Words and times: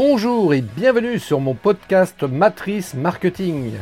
Bonjour 0.00 0.54
et 0.54 0.60
bienvenue 0.60 1.18
sur 1.18 1.40
mon 1.40 1.54
podcast 1.54 2.22
Matrice 2.22 2.94
Marketing. 2.94 3.72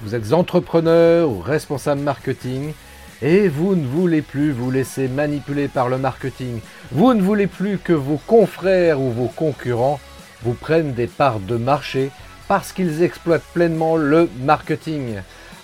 Vous 0.00 0.16
êtes 0.16 0.32
entrepreneur 0.32 1.30
ou 1.30 1.38
responsable 1.38 2.00
marketing 2.00 2.72
et 3.22 3.46
vous 3.46 3.76
ne 3.76 3.86
voulez 3.86 4.20
plus 4.20 4.50
vous 4.50 4.72
laisser 4.72 5.06
manipuler 5.06 5.68
par 5.68 5.88
le 5.88 5.96
marketing. 5.96 6.58
Vous 6.90 7.14
ne 7.14 7.22
voulez 7.22 7.46
plus 7.46 7.78
que 7.78 7.92
vos 7.92 8.16
confrères 8.26 9.00
ou 9.00 9.12
vos 9.12 9.28
concurrents 9.28 10.00
vous 10.42 10.54
prennent 10.54 10.92
des 10.92 11.06
parts 11.06 11.38
de 11.38 11.56
marché 11.56 12.10
parce 12.48 12.72
qu'ils 12.72 13.04
exploitent 13.04 13.46
pleinement 13.54 13.94
le 13.94 14.28
marketing. 14.40 15.20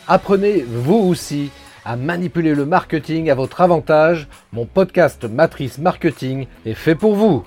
Apprenez 0.06 0.64
vous 0.68 0.98
aussi 0.98 1.50
à 1.84 1.96
manipuler 1.96 2.54
le 2.54 2.64
marketing 2.64 3.28
à 3.28 3.34
votre 3.34 3.60
avantage. 3.60 4.28
Mon 4.52 4.66
podcast 4.66 5.24
Matrice 5.24 5.78
Marketing 5.78 6.46
est 6.64 6.74
fait 6.74 6.94
pour 6.94 7.16
vous. 7.16 7.44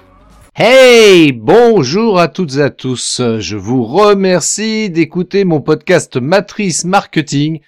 Hey, 0.62 1.32
bonjour 1.32 2.20
à 2.20 2.28
toutes 2.28 2.57
et 2.57 2.62
à 2.62 2.70
tous. 2.70 3.21
Je 3.39 3.55
vous 3.55 3.86
remercie 3.86 4.89
d'écouter 4.89 5.46
mon 5.46 5.61
podcast 5.61 6.18
Matrice 6.18 6.84
Marketing, 6.84 7.61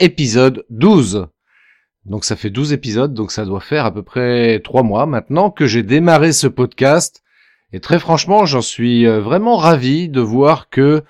épisode 0.00 0.64
12. 0.68 1.28
Donc 2.04 2.24
ça 2.24 2.34
fait 2.34 2.50
12 2.50 2.72
épisodes, 2.72 3.14
donc 3.14 3.30
ça 3.30 3.44
doit 3.44 3.60
faire 3.60 3.84
à 3.84 3.94
peu 3.94 4.02
près 4.02 4.58
3 4.58 4.82
mois 4.82 5.06
maintenant 5.06 5.52
que 5.52 5.66
j'ai 5.66 5.84
démarré 5.84 6.32
ce 6.32 6.48
podcast. 6.48 7.22
Et 7.72 7.78
très 7.78 8.00
franchement, 8.00 8.44
j'en 8.44 8.60
suis 8.60 9.06
euh, 9.06 9.20
vraiment 9.20 9.56
ravi 9.56 10.08
de 10.08 10.20
voir 10.20 10.68
que 10.68 11.04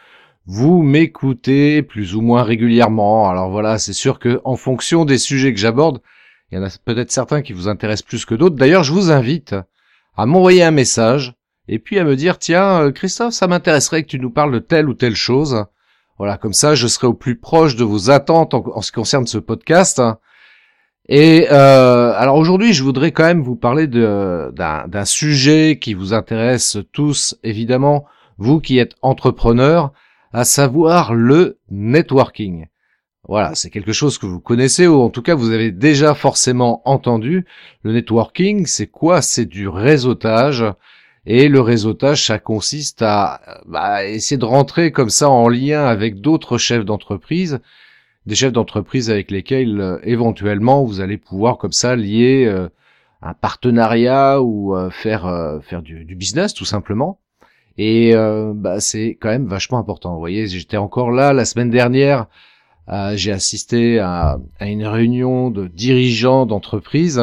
vous 0.45 0.83
m'écoutez 0.83 1.81
plus 1.83 2.15
ou 2.15 2.21
moins 2.21 2.43
régulièrement. 2.43 3.31
Alors 3.31 3.51
voilà, 3.51 3.79
c'est 3.79 3.95
sûr 3.95 4.19
que 4.19 4.43
en 4.45 4.57
fonction 4.57 5.07
des 5.07 5.17
sujets 5.17 5.55
que 5.55 5.61
j'aborde, 5.61 6.03
il 6.51 6.57
y 6.57 6.59
en 6.59 6.65
a 6.67 6.77
peut-être 6.85 7.11
certains 7.11 7.41
qui 7.41 7.55
vous 7.55 7.69
intéressent 7.69 8.07
plus 8.07 8.27
que 8.27 8.35
d'autres. 8.35 8.57
D'ailleurs, 8.57 8.85
je 8.85 8.93
vous 8.93 9.11
invite 9.11 9.55
à 10.17 10.27
m'envoyer 10.27 10.63
un 10.63 10.71
message 10.71 11.35
et 11.69 11.79
puis 11.79 11.99
à 11.99 12.05
me 12.05 12.17
dire 12.17 12.39
tiens 12.39 12.83
euh, 12.83 12.93
Christophe 12.93 13.35
ça 13.35 13.47
m'intéresserait 13.47 14.03
que 14.03 14.09
tu 14.09 14.19
nous 14.19 14.31
parles 14.31 14.53
de 14.53 14.59
telle 14.59 14.89
ou 14.89 14.95
telle 14.95 15.17
chose. 15.17 15.65
Voilà, 16.19 16.37
comme 16.37 16.53
ça 16.53 16.75
je 16.75 16.87
serai 16.87 17.07
au 17.07 17.15
plus 17.15 17.37
proche 17.37 17.77
de 17.77 17.85
vos 17.85 18.11
attentes 18.11 18.55
en, 18.55 18.81
ce 18.81 18.93
qui 18.93 18.97
concerne 18.97 19.27
ce 19.27 19.39
podcast. 19.39 20.03
Et 21.09 21.49
euh, 21.51 22.13
alors 22.17 22.37
aujourd'hui 22.37 22.73
je 22.73 22.85
voudrais 22.85 23.13
quand 23.13 23.25
même 23.25 23.43
vous 23.43 23.57
parler 23.57 23.87
d'un 23.87 25.05
sujet 25.05 25.79
qui 25.81 25.95
vous 25.95 26.15
intéresse 26.15 26.79
tous 26.93 27.37
évidemment, 27.43 28.05
vous 28.39 28.61
qui 28.61 28.79
êtes 28.79 28.95
entrepreneur, 29.03 29.93
à 30.33 30.45
savoir 30.45 31.15
le 31.15 31.59
networking. 31.71 32.67
Voilà, 33.29 33.55
c'est 33.55 33.71
quelque 33.71 33.93
chose 33.93 34.19
que 34.19 34.27
vous 34.27 34.41
connaissez 34.41 34.89
ou 34.89 35.01
en 35.01 35.09
tout 35.09 35.23
cas 35.23 35.37
vous 35.37 35.53
avez 35.53 35.71
déjà 35.71 36.15
forcément 36.15 36.83
entendu. 36.85 37.47
Le 37.85 37.93
networking, 37.93 38.67
c'est 38.67 38.89
quoi? 38.89 39.23
C'est 39.23 39.47
du 39.47 39.69
réseautage. 39.69 40.65
Et 41.25 41.49
le 41.49 41.61
réseautage, 41.61 42.27
ça 42.27 42.41
consiste 42.41 43.01
à 43.03 43.41
bah, 43.67 44.05
essayer 44.05 44.39
de 44.39 44.45
rentrer 44.45 44.91
comme 44.91 45.11
ça 45.11 45.31
en 45.31 45.49
lien 45.49 45.85
avec 45.85 46.21
d'autres 46.21 46.59
chefs 46.59 46.85
d'entreprise, 46.85 47.61
des 48.27 48.35
chefs 48.35 48.53
d'entreprise 48.53 49.09
avec 49.09 49.31
lesquels 49.31 49.81
euh, 49.81 49.99
éventuellement 50.03 50.85
vous 50.85 51.01
allez 51.01 51.19
pouvoir 51.19 51.59
comme 51.59 51.73
ça 51.73 51.95
lier 51.95 52.47
euh, 52.47 52.69
un 53.23 53.35
partenariat 53.35 54.43
ou 54.43 54.75
euh, 54.77 54.91
faire 54.91 55.61
faire 55.63 55.83
du, 55.83 56.05
business 56.17 56.55
tout 56.55 56.65
simplement. 56.65 57.21
Et 57.79 58.15
bah, 58.55 58.81
c'est 58.81 59.17
quand 59.21 59.31
même 59.31 59.47
vachement 59.47 59.79
important. 59.79 60.13
Vous 60.13 60.19
voyez, 60.19 60.47
j'étais 60.49 60.77
encore 60.77 61.11
là 61.11 61.33
la 61.33 61.45
semaine 61.45 61.71
dernière 61.71 62.27
j'ai 63.15 63.33
assisté 63.33 63.99
à, 63.99 64.39
une 64.61 64.87
réunion 64.87 65.51
de 65.51 65.67
dirigeants 65.67 66.47
d'entreprise 66.47 67.23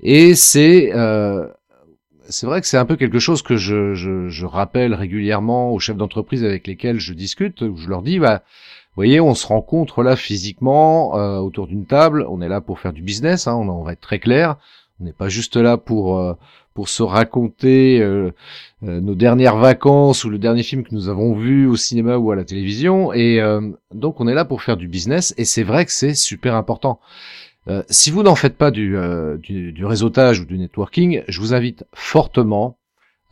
et 0.00 0.34
c'est 0.34 0.92
euh, 0.94 1.48
c'est 2.28 2.46
vrai 2.46 2.60
que 2.60 2.66
c'est 2.66 2.78
un 2.78 2.84
peu 2.84 2.96
quelque 2.96 3.18
chose 3.18 3.42
que 3.42 3.56
je 3.56 4.44
rappelle 4.44 4.94
régulièrement 4.94 5.72
aux 5.72 5.78
chefs 5.78 5.96
d'entreprise 5.96 6.44
avec 6.44 6.66
lesquels 6.66 6.98
je 6.98 7.12
discute. 7.12 7.60
Où 7.62 7.76
je 7.76 7.88
leur 7.88 8.02
dis, 8.02 8.18
bah, 8.18 8.42
vous 8.94 9.00
voyez, 9.00 9.20
on 9.20 9.34
se 9.34 9.46
rencontre 9.46 10.02
là 10.02 10.16
physiquement 10.16 11.18
euh, 11.18 11.38
autour 11.38 11.66
d'une 11.66 11.84
table. 11.84 12.24
On 12.28 12.40
est 12.40 12.48
là 12.48 12.60
pour 12.60 12.78
faire 12.80 12.92
du 12.92 13.02
business. 13.02 13.46
Hein, 13.46 13.54
on, 13.54 13.68
on, 13.68 13.82
va 13.82 13.92
être 13.92 14.00
très 14.00 14.18
clair. 14.18 14.56
On 15.00 15.04
n'est 15.04 15.12
pas 15.12 15.28
juste 15.28 15.56
là 15.56 15.76
pour 15.76 16.18
euh, 16.18 16.34
pour 16.72 16.88
se 16.88 17.02
raconter 17.02 18.00
euh, 18.00 18.30
euh, 18.84 19.00
nos 19.00 19.14
dernières 19.14 19.56
vacances 19.56 20.24
ou 20.24 20.30
le 20.30 20.38
dernier 20.38 20.62
film 20.62 20.84
que 20.84 20.94
nous 20.94 21.08
avons 21.08 21.34
vu 21.34 21.66
au 21.66 21.76
cinéma 21.76 22.16
ou 22.16 22.30
à 22.30 22.36
la 22.36 22.44
télévision. 22.44 23.12
Et 23.12 23.40
donc 23.92 24.20
on 24.20 24.28
est 24.28 24.34
là 24.34 24.44
pour 24.44 24.62
faire 24.62 24.76
du 24.76 24.88
business. 24.88 25.34
Et 25.36 25.44
c'est 25.44 25.64
vrai 25.64 25.84
que 25.84 25.92
c'est 25.92 26.14
super 26.14 26.54
important. 26.54 27.00
si 27.88 28.10
vous 28.10 28.22
n'en 28.22 28.34
faites 28.34 28.56
pas 28.56 28.70
du, 28.70 28.96
du, 29.42 29.72
du, 29.72 29.84
réseautage 29.84 30.40
ou 30.40 30.44
du 30.44 30.58
networking, 30.58 31.22
je 31.28 31.40
vous 31.40 31.54
invite 31.54 31.84
fortement 31.92 32.76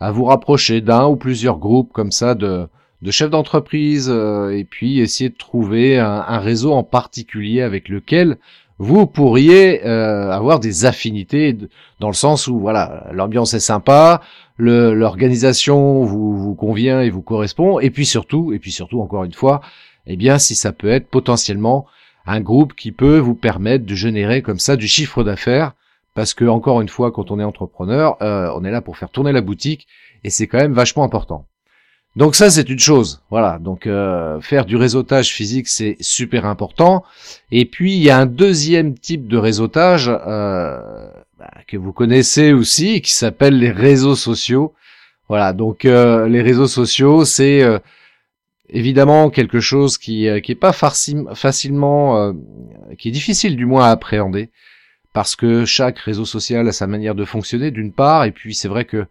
à 0.00 0.10
vous 0.10 0.24
rapprocher 0.24 0.80
d'un 0.80 1.06
ou 1.06 1.16
plusieurs 1.16 1.58
groupes 1.58 1.92
comme 1.92 2.12
ça 2.12 2.34
de, 2.34 2.66
de 3.02 3.10
chefs 3.10 3.30
d'entreprise 3.30 4.08
et 4.08 4.66
puis 4.68 5.00
essayer 5.00 5.30
de 5.30 5.36
trouver 5.36 5.98
un 5.98 6.38
réseau 6.38 6.72
en 6.72 6.82
particulier 6.82 7.60
avec 7.62 7.88
lequel 7.88 8.38
vous 8.82 9.06
pourriez 9.06 9.87
euh, 9.87 10.32
avoir 10.32 10.59
des 10.59 10.87
affinités 10.87 11.56
dans 12.00 12.09
le 12.09 12.15
sens 12.15 12.48
où 12.48 12.59
voilà 12.59 13.06
l'ambiance 13.12 13.54
est 13.54 13.60
sympa, 13.60 14.20
l'organisation 14.59 16.03
vous, 16.03 16.37
vous 16.37 16.56
convient 16.56 17.00
et 17.00 17.09
vous 17.09 17.22
correspond, 17.22 17.78
et 17.78 17.91
puis 17.91 18.04
surtout, 18.04 18.53
et 18.53 18.59
puis 18.59 18.72
surtout 18.72 19.00
encore 19.00 19.22
une 19.22 19.34
fois, 19.34 19.60
eh 20.09 20.16
bien 20.16 20.41
si 20.41 20.56
ça 20.56 20.72
peut 20.72 20.91
être 20.91 21.06
potentiellement 21.06 21.87
un 22.26 22.41
groupe 22.41 22.75
qui 22.75 22.91
peut 22.91 23.19
vous 23.19 23.37
permettre 23.37 23.87
de 23.87 23.94
générer 23.94 24.42
comme 24.42 24.59
ça 24.59 24.75
du 24.75 24.88
chiffre 24.88 25.22
d'affaires, 25.22 25.75
parce 26.15 26.34
que 26.34 26.44
encore 26.44 26.81
une 26.81 26.88
fois, 26.88 27.12
quand 27.12 27.31
on 27.31 27.38
est 27.38 27.44
entrepreneur, 27.44 28.16
euh, 28.21 28.53
on 28.56 28.65
est 28.65 28.72
là 28.72 28.81
pour 28.81 28.97
faire 28.97 29.10
tourner 29.10 29.31
la 29.31 29.42
boutique, 29.42 29.87
et 30.25 30.31
c'est 30.31 30.48
quand 30.48 30.59
même 30.59 30.72
vachement 30.72 31.04
important. 31.04 31.47
Donc 32.14 32.34
ça 32.34 32.50
c'est 32.50 32.68
une 32.68 32.78
chose, 32.78 33.22
voilà. 33.30 33.58
Donc 33.58 33.86
euh, 33.86 34.38
faire 34.42 34.66
du 34.66 34.76
réseautage 34.76 35.30
physique 35.30 35.66
c'est 35.68 35.96
super 36.00 36.44
important. 36.44 37.04
Et 37.50 37.64
puis 37.64 37.94
il 37.96 38.02
y 38.02 38.10
a 38.10 38.18
un 38.18 38.26
deuxième 38.26 38.98
type 38.98 39.28
de 39.28 39.38
réseautage 39.38 40.08
euh, 40.08 40.78
bah, 41.38 41.50
que 41.66 41.78
vous 41.78 41.92
connaissez 41.92 42.52
aussi, 42.52 43.00
qui 43.00 43.14
s'appelle 43.14 43.58
les 43.58 43.70
réseaux 43.70 44.14
sociaux. 44.14 44.74
Voilà. 45.28 45.54
Donc 45.54 45.86
euh, 45.86 46.28
les 46.28 46.42
réseaux 46.42 46.66
sociaux 46.66 47.24
c'est 47.24 47.62
évidemment 48.68 49.30
quelque 49.30 49.60
chose 49.60 49.96
qui 49.96 50.28
qui 50.42 50.52
est 50.52 50.54
pas 50.54 50.72
facilement, 50.72 52.34
qui 52.98 53.08
est 53.08 53.12
difficile 53.12 53.56
du 53.56 53.64
moins 53.64 53.86
à 53.86 53.90
appréhender, 53.90 54.50
parce 55.14 55.34
que 55.34 55.64
chaque 55.64 55.98
réseau 55.98 56.26
social 56.26 56.68
a 56.68 56.72
sa 56.72 56.86
manière 56.86 57.14
de 57.14 57.24
fonctionner 57.24 57.70
d'une 57.70 57.92
part, 57.92 58.24
et 58.24 58.32
puis 58.32 58.54
c'est 58.54 58.68
vrai 58.68 58.84
que 58.84 59.06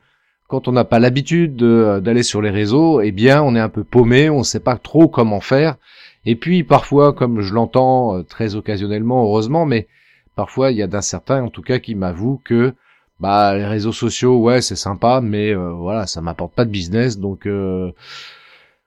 quand 0.51 0.67
on 0.67 0.73
n'a 0.73 0.83
pas 0.83 0.99
l'habitude 0.99 1.63
euh, 1.63 2.01
d'aller 2.01 2.23
sur 2.23 2.41
les 2.41 2.49
réseaux, 2.49 2.99
eh 2.99 3.13
bien, 3.13 3.41
on 3.41 3.55
est 3.55 3.59
un 3.61 3.69
peu 3.69 3.85
paumé, 3.85 4.29
on 4.29 4.39
ne 4.39 4.43
sait 4.43 4.59
pas 4.59 4.75
trop 4.75 5.07
comment 5.07 5.39
faire. 5.39 5.77
Et 6.25 6.35
puis, 6.35 6.65
parfois, 6.65 7.13
comme 7.13 7.39
je 7.39 7.53
l'entends 7.53 8.17
euh, 8.17 8.23
très 8.23 8.55
occasionnellement, 8.55 9.23
heureusement, 9.23 9.65
mais 9.65 9.87
parfois, 10.35 10.71
il 10.71 10.77
y 10.77 10.81
a 10.81 10.87
d'un 10.87 11.01
certain, 11.01 11.41
en 11.41 11.47
tout 11.47 11.61
cas, 11.61 11.79
qui 11.79 11.95
m'avoue 11.95 12.41
que 12.43 12.73
bah, 13.21 13.55
les 13.55 13.65
réseaux 13.65 13.93
sociaux, 13.93 14.39
ouais, 14.39 14.61
c'est 14.61 14.75
sympa, 14.75 15.21
mais 15.21 15.51
euh, 15.55 15.71
voilà, 15.71 16.05
ça 16.05 16.19
m'apporte 16.19 16.53
pas 16.53 16.65
de 16.65 16.69
business, 16.69 17.17
donc 17.17 17.47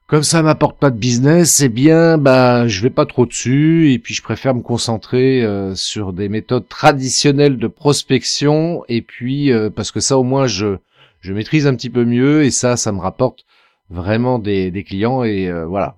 comme 0.07 0.23
ça 0.23 0.43
m'apporte 0.43 0.79
pas 0.79 0.91
de 0.91 0.99
business, 0.99 1.63
eh 1.63 1.71
bien, 1.71 2.19
bah, 2.19 2.69
je 2.69 2.83
vais 2.83 2.91
pas 2.91 3.07
trop 3.07 3.25
dessus, 3.25 3.91
et 3.91 3.99
puis 3.99 4.13
je 4.13 4.23
préfère 4.23 4.55
me 4.55 4.61
concentrer 4.61 5.49
sur 5.75 6.13
des 6.13 6.29
méthodes 6.29 6.69
traditionnelles 6.69 7.57
de 7.57 7.69
prospection, 7.69 8.85
et 8.91 9.01
puis 9.01 9.51
parce 9.75 9.93
que 9.93 10.01
ça, 10.01 10.19
au 10.19 10.25
moins, 10.25 10.47
je 10.47 10.77
je 11.25 11.33
maîtrise 11.33 11.67
un 11.67 11.75
petit 11.75 11.89
peu 11.89 12.05
mieux 12.05 12.45
et 12.45 12.51
ça, 12.51 12.77
ça 12.77 12.93
me 12.93 13.01
rapporte 13.01 13.47
vraiment 13.89 14.39
des, 14.39 14.85
clients 14.87 15.25
et 15.25 15.49
euh, 15.49 15.65
voilà. 15.65 15.97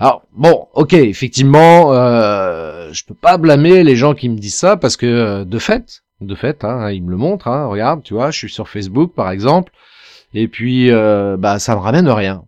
Alors 0.00 0.22
bon, 0.32 0.66
ok, 0.72 0.94
effectivement, 0.94 1.92
euh, 1.92 2.90
je 2.92 3.04
peux 3.04 3.14
pas 3.14 3.36
blâmer 3.36 3.84
les 3.84 3.96
gens 3.96 4.14
qui 4.14 4.30
me 4.30 4.38
disent 4.38 4.56
ça 4.56 4.78
parce 4.78 4.96
que 4.96 5.04
euh, 5.04 5.44
de 5.44 5.58
fait, 5.58 6.02
de 6.22 6.34
fait, 6.34 6.64
hein, 6.64 6.90
ils 6.90 7.02
me 7.02 7.10
le 7.10 7.18
montrent. 7.18 7.48
Hein, 7.48 7.66
regarde, 7.66 8.02
tu 8.02 8.14
vois, 8.14 8.30
je 8.30 8.38
suis 8.38 8.50
sur 8.50 8.66
Facebook 8.66 9.12
par 9.14 9.30
exemple, 9.30 9.72
et 10.32 10.48
puis 10.48 10.90
euh, 10.90 11.36
bah 11.38 11.58
ça 11.58 11.74
me 11.74 11.80
ramène 11.80 12.08
rien. 12.08 12.44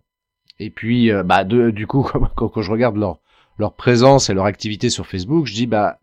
Et 0.59 0.71
puis 0.71 1.11
bah 1.25 1.43
de, 1.43 1.69
du 1.69 1.85
coup, 1.85 2.01
quand, 2.35 2.49
quand 2.49 2.61
je 2.63 2.71
regarde 2.71 2.97
leur 2.97 3.19
leur 3.59 3.73
présence 3.73 4.31
et 4.31 4.33
leur 4.33 4.45
activité 4.45 4.89
sur 4.89 5.05
Facebook, 5.05 5.45
je 5.45 5.53
dis 5.53 5.67
bah 5.67 5.99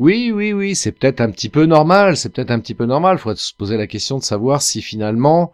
oui, 0.00 0.32
oui, 0.34 0.54
oui, 0.54 0.74
c'est 0.74 0.92
peut-être 0.92 1.20
un 1.20 1.30
petit 1.30 1.50
peu 1.50 1.66
normal, 1.66 2.16
c'est 2.16 2.32
peut-être 2.32 2.50
un 2.50 2.58
petit 2.60 2.74
peu 2.74 2.86
normal. 2.86 3.16
Il 3.16 3.20
faudrait 3.20 3.36
se 3.36 3.52
poser 3.54 3.76
la 3.76 3.86
question 3.86 4.16
de 4.16 4.22
savoir 4.22 4.62
si 4.62 4.80
finalement 4.80 5.52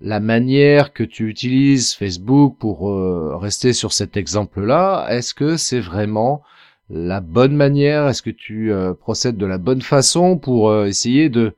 la 0.00 0.20
manière 0.20 0.92
que 0.92 1.02
tu 1.02 1.28
utilises 1.28 1.94
Facebook 1.94 2.56
pour 2.60 2.88
euh, 2.88 3.36
rester 3.36 3.72
sur 3.72 3.92
cet 3.92 4.16
exemple-là, 4.16 5.08
est-ce 5.10 5.34
que 5.34 5.56
c'est 5.56 5.80
vraiment 5.80 6.42
la 6.88 7.20
bonne 7.20 7.56
manière? 7.56 8.06
Est-ce 8.06 8.22
que 8.22 8.30
tu 8.30 8.72
euh, 8.72 8.94
procèdes 8.94 9.36
de 9.36 9.46
la 9.46 9.58
bonne 9.58 9.82
façon 9.82 10.38
pour 10.38 10.70
euh, 10.70 10.86
essayer 10.86 11.28
de, 11.28 11.56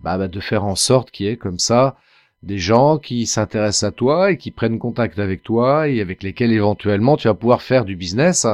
bah, 0.00 0.16
bah, 0.16 0.28
de 0.28 0.40
faire 0.40 0.64
en 0.64 0.76
sorte 0.76 1.10
qu'il 1.10 1.26
y 1.26 1.28
ait 1.28 1.36
comme 1.36 1.58
ça 1.58 1.96
des 2.42 2.58
gens 2.58 2.96
qui 2.96 3.26
s'intéressent 3.26 3.88
à 3.90 3.92
toi 3.92 4.30
et 4.30 4.38
qui 4.38 4.50
prennent 4.52 4.78
contact 4.78 5.18
avec 5.18 5.42
toi 5.42 5.86
et 5.88 6.00
avec 6.00 6.22
lesquels 6.22 6.52
éventuellement 6.52 7.18
tu 7.18 7.28
vas 7.28 7.34
pouvoir 7.34 7.60
faire 7.60 7.84
du 7.84 7.94
business? 7.94 8.46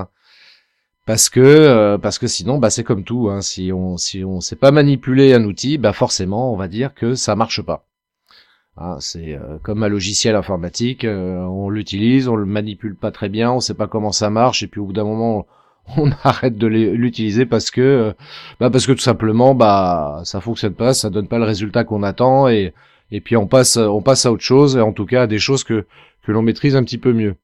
Parce 1.07 1.31
que 1.31 1.41
euh, 1.41 1.99
parce 1.99 2.19
que 2.19 2.27
sinon 2.27 2.59
bah 2.59 2.71
c'est 2.71 2.85
comme 2.85 3.05
tout 3.05 3.29
hein, 3.31 3.41
si 3.41 3.73
on 3.73 3.97
si 3.97 4.25
on 4.25 4.41
sait 4.41 4.57
pas 4.57 4.71
manipuler 4.71 5.35
un 5.35 5.45
outil 5.45 5.79
bah 5.79 5.93
forcément 5.93 6.53
on 6.53 6.57
va 6.57 6.69
dire 6.69 6.95
que 6.95 7.15
ça 7.15 7.37
marche 7.37 7.63
pas 7.63 7.87
Hein, 8.77 8.97
c'est 9.01 9.39
comme 9.63 9.83
un 9.83 9.89
logiciel 9.89 10.37
informatique, 10.37 11.05
on 11.05 11.69
l'utilise, 11.69 12.29
on 12.29 12.37
le 12.37 12.47
manipule 12.47 12.97
pas 12.97 13.11
très 13.11 13.29
bien, 13.29 13.53
on 13.53 13.61
sait 13.61 13.75
pas 13.75 13.89
comment 13.89 14.13
ça 14.13 14.31
marche, 14.31 14.63
et 14.63 14.69
puis 14.69 14.81
au 14.81 14.87
bout 14.87 14.93
d'un 14.95 15.05
moment, 15.05 15.47
on 15.99 16.11
arrête 16.25 16.57
de 16.57 16.67
l'utiliser 16.67 17.47
parce 17.47 17.71
que, 17.71 18.15
bah 18.59 18.71
parce 18.71 18.87
que 18.87 18.93
tout 18.93 19.01
simplement, 19.01 19.55
bah 19.55 20.23
ça 20.25 20.41
fonctionne 20.41 20.75
pas, 20.75 20.95
ça 20.95 21.11
donne 21.11 21.29
pas 21.29 21.39
le 21.39 21.45
résultat 21.45 21.85
qu'on 21.85 22.03
attend, 22.03 22.49
et 22.49 22.73
et 23.11 23.21
puis 23.21 23.37
on 23.37 23.47
passe, 23.47 23.77
on 23.77 24.03
passe 24.03 24.25
à 24.27 24.33
autre 24.33 24.43
chose, 24.43 24.77
et 24.77 24.81
en 24.81 24.93
tout 24.93 25.07
cas 25.07 25.23
à 25.23 25.27
des 25.27 25.39
choses 25.39 25.65
que 25.65 25.87
que 26.23 26.33
l'on 26.33 26.43
maîtrise 26.43 26.77
un 26.77 26.85
petit 26.85 26.99
peu 26.99 27.13
mieux. 27.13 27.37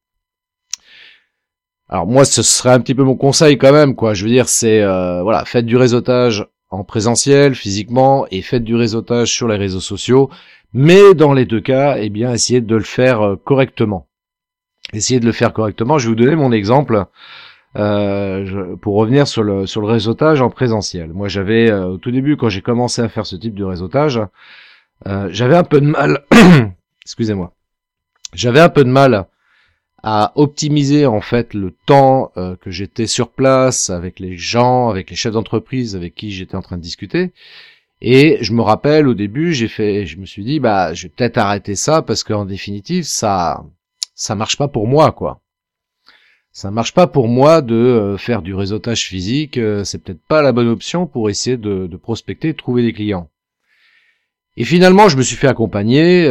Alors 1.89 2.07
moi, 2.07 2.25
ce 2.25 2.43
serait 2.43 2.71
un 2.71 2.81
petit 2.81 2.95
peu 2.95 3.05
mon 3.05 3.15
conseil 3.15 3.59
quand 3.59 3.73
même, 3.73 3.95
quoi. 3.95 4.13
Je 4.15 4.25
veux 4.25 4.31
dire, 4.31 4.49
c'est 4.49 4.83
euh, 4.83 5.23
voilà, 5.23 5.45
faites 5.45 5.67
du 5.67 5.77
réseautage 5.77 6.47
en 6.71 6.83
présentiel, 6.83 7.55
physiquement, 7.55 8.27
et 8.31 8.43
faites 8.43 8.65
du 8.65 8.75
réseautage 8.75 9.33
sur 9.33 9.47
les 9.47 9.57
réseaux 9.57 9.81
sociaux. 9.81 10.29
Mais 10.73 11.15
dans 11.15 11.33
les 11.33 11.45
deux 11.45 11.61
cas, 11.61 11.97
eh 11.99 12.11
bien, 12.11 12.33
essayez 12.33 12.61
de 12.61 12.77
le 12.77 12.83
faire 12.83 13.23
euh, 13.23 13.37
correctement. 13.37 14.09
Essayez 14.93 15.21
de 15.21 15.27
le 15.27 15.33
faire 15.33 15.53
correctement. 15.53 15.99
Je 15.99 16.07
vais 16.07 16.11
vous 16.11 16.17
donner 16.17 16.37
mon 16.37 16.51
exemple 16.51 17.05
euh, 17.77 18.77
pour 18.77 18.97
revenir 18.97 19.29
sur 19.29 19.43
le 19.45 19.67
sur 19.67 19.81
le 19.81 19.87
réseautage 19.87 20.41
en 20.43 20.51
présentiel. 20.51 21.13
Moi, 21.13 21.29
j'avais 21.29 21.73
au 21.73 21.99
tout 21.99 22.11
début, 22.11 22.37
quand 22.37 22.49
j'ai 22.49 22.63
commencé 22.63 23.03
à 23.03 23.09
faire 23.09 23.27
ce 23.27 23.37
type 23.37 23.55
de 23.55 23.65
réseautage, 23.65 24.21
j'avais 25.05 25.57
un 25.57 25.65
peu 25.65 25.81
de 25.81 25.87
mal. 25.87 26.25
Excusez-moi. 27.03 27.53
J'avais 28.33 28.61
un 28.61 28.69
peu 28.69 28.85
de 28.85 28.91
mal 28.91 29.27
à 30.09 30.31
optimiser 30.37 31.05
en 31.05 31.21
fait 31.21 31.53
le 31.53 31.75
temps 31.85 32.31
euh, 32.37 32.55
que 32.55 32.71
j'étais 32.71 33.09
sur 33.09 33.29
place 33.29 33.91
avec 33.91 34.21
les 34.21 34.37
gens, 34.37 34.89
avec 34.89 35.11
les 35.11 35.17
chefs 35.17 35.33
d'entreprise 35.33 35.97
avec 35.97 36.15
qui 36.15 36.31
j'étais 36.31 36.55
en 36.55 36.63
train 36.63 36.77
de 36.77 36.83
discuter. 36.83 37.33
Et 38.01 38.39
je 38.41 38.53
me 38.53 38.63
rappelle 38.63 39.09
au 39.09 39.15
début, 39.15 39.53
j'ai 39.53 39.67
fait, 39.67 40.07
je 40.07 40.19
me 40.19 40.25
suis 40.25 40.45
dit 40.45 40.61
bah 40.61 40.95
je 40.95 41.03
vais 41.03 41.09
peut-être 41.09 41.39
arrêter 41.39 41.75
ça 41.75 42.03
parce 42.03 42.23
qu'en 42.23 42.45
définitive 42.45 43.03
ça 43.03 43.65
ça 44.15 44.37
marche 44.37 44.57
pas 44.57 44.69
pour 44.69 44.87
moi 44.87 45.11
quoi. 45.11 45.41
Ça 46.53 46.71
marche 46.71 46.95
pas 46.95 47.09
pour 47.09 47.27
moi 47.27 47.61
de 47.61 47.75
euh, 47.75 48.17
faire 48.17 48.43
du 48.43 48.55
réseautage 48.55 49.07
physique, 49.09 49.59
euh, 49.59 49.83
c'est 49.83 49.99
peut-être 49.99 50.23
pas 50.29 50.41
la 50.41 50.53
bonne 50.53 50.69
option 50.69 51.09
pour 51.09 51.31
essayer 51.31 51.57
de, 51.57 51.89
de 51.89 51.97
prospecter, 51.97 52.53
de 52.53 52.57
trouver 52.57 52.83
des 52.83 52.93
clients. 52.93 53.29
Et 54.57 54.65
finalement, 54.65 55.09
je 55.09 55.17
me 55.17 55.23
suis 55.23 55.37
fait 55.37 55.49
accompagner. 55.49 56.23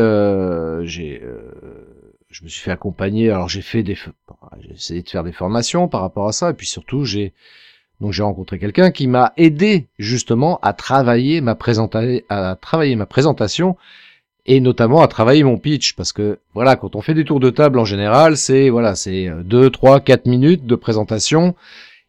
j'ai 0.86 1.22
je 2.36 2.44
me 2.44 2.50
suis 2.50 2.62
fait 2.62 2.72
accompagner. 2.72 3.30
Alors 3.30 3.48
j'ai 3.48 3.62
fait 3.62 3.82
des, 3.82 3.96
j'ai 3.96 4.74
essayé 4.74 5.02
de 5.02 5.10
faire 5.10 5.24
des 5.24 5.32
formations 5.32 5.88
par 5.88 6.02
rapport 6.02 6.28
à 6.28 6.34
ça, 6.34 6.50
et 6.50 6.54
puis 6.54 6.68
surtout 6.68 7.06
j'ai 7.06 7.34
donc 8.02 8.12
j'ai 8.12 8.24
rencontré 8.24 8.60
quelqu'un 8.60 8.92
qui 8.92 9.08
m'a 9.08 9.32
aidé 9.38 9.88
justement 9.98 10.60
à 10.62 10.74
travailler 10.74 11.40
ma 11.40 11.56
présentation, 11.56 12.26
à 12.28 12.58
travailler 12.60 12.98
ma 12.98 13.06
présentation 13.06 13.78
et 14.46 14.60
notamment 14.60 15.02
à 15.02 15.08
travailler 15.08 15.44
mon 15.46 15.58
pitch 15.58 15.94
parce 15.94 16.12
que 16.12 16.40
voilà 16.54 16.76
quand 16.76 16.98
on 16.98 17.02
fait 17.02 17.14
des 17.14 17.24
tours 17.24 17.40
de 17.40 17.50
table 17.50 17.80
en 17.80 17.86
général 17.86 18.36
c'est 18.36 18.70
voilà 18.70 18.96
c'est 18.96 19.32
deux 19.46 19.70
trois 19.70 20.02
quatre 20.02 20.26
minutes 20.26 20.66
de 20.66 20.76
présentation 20.76 21.56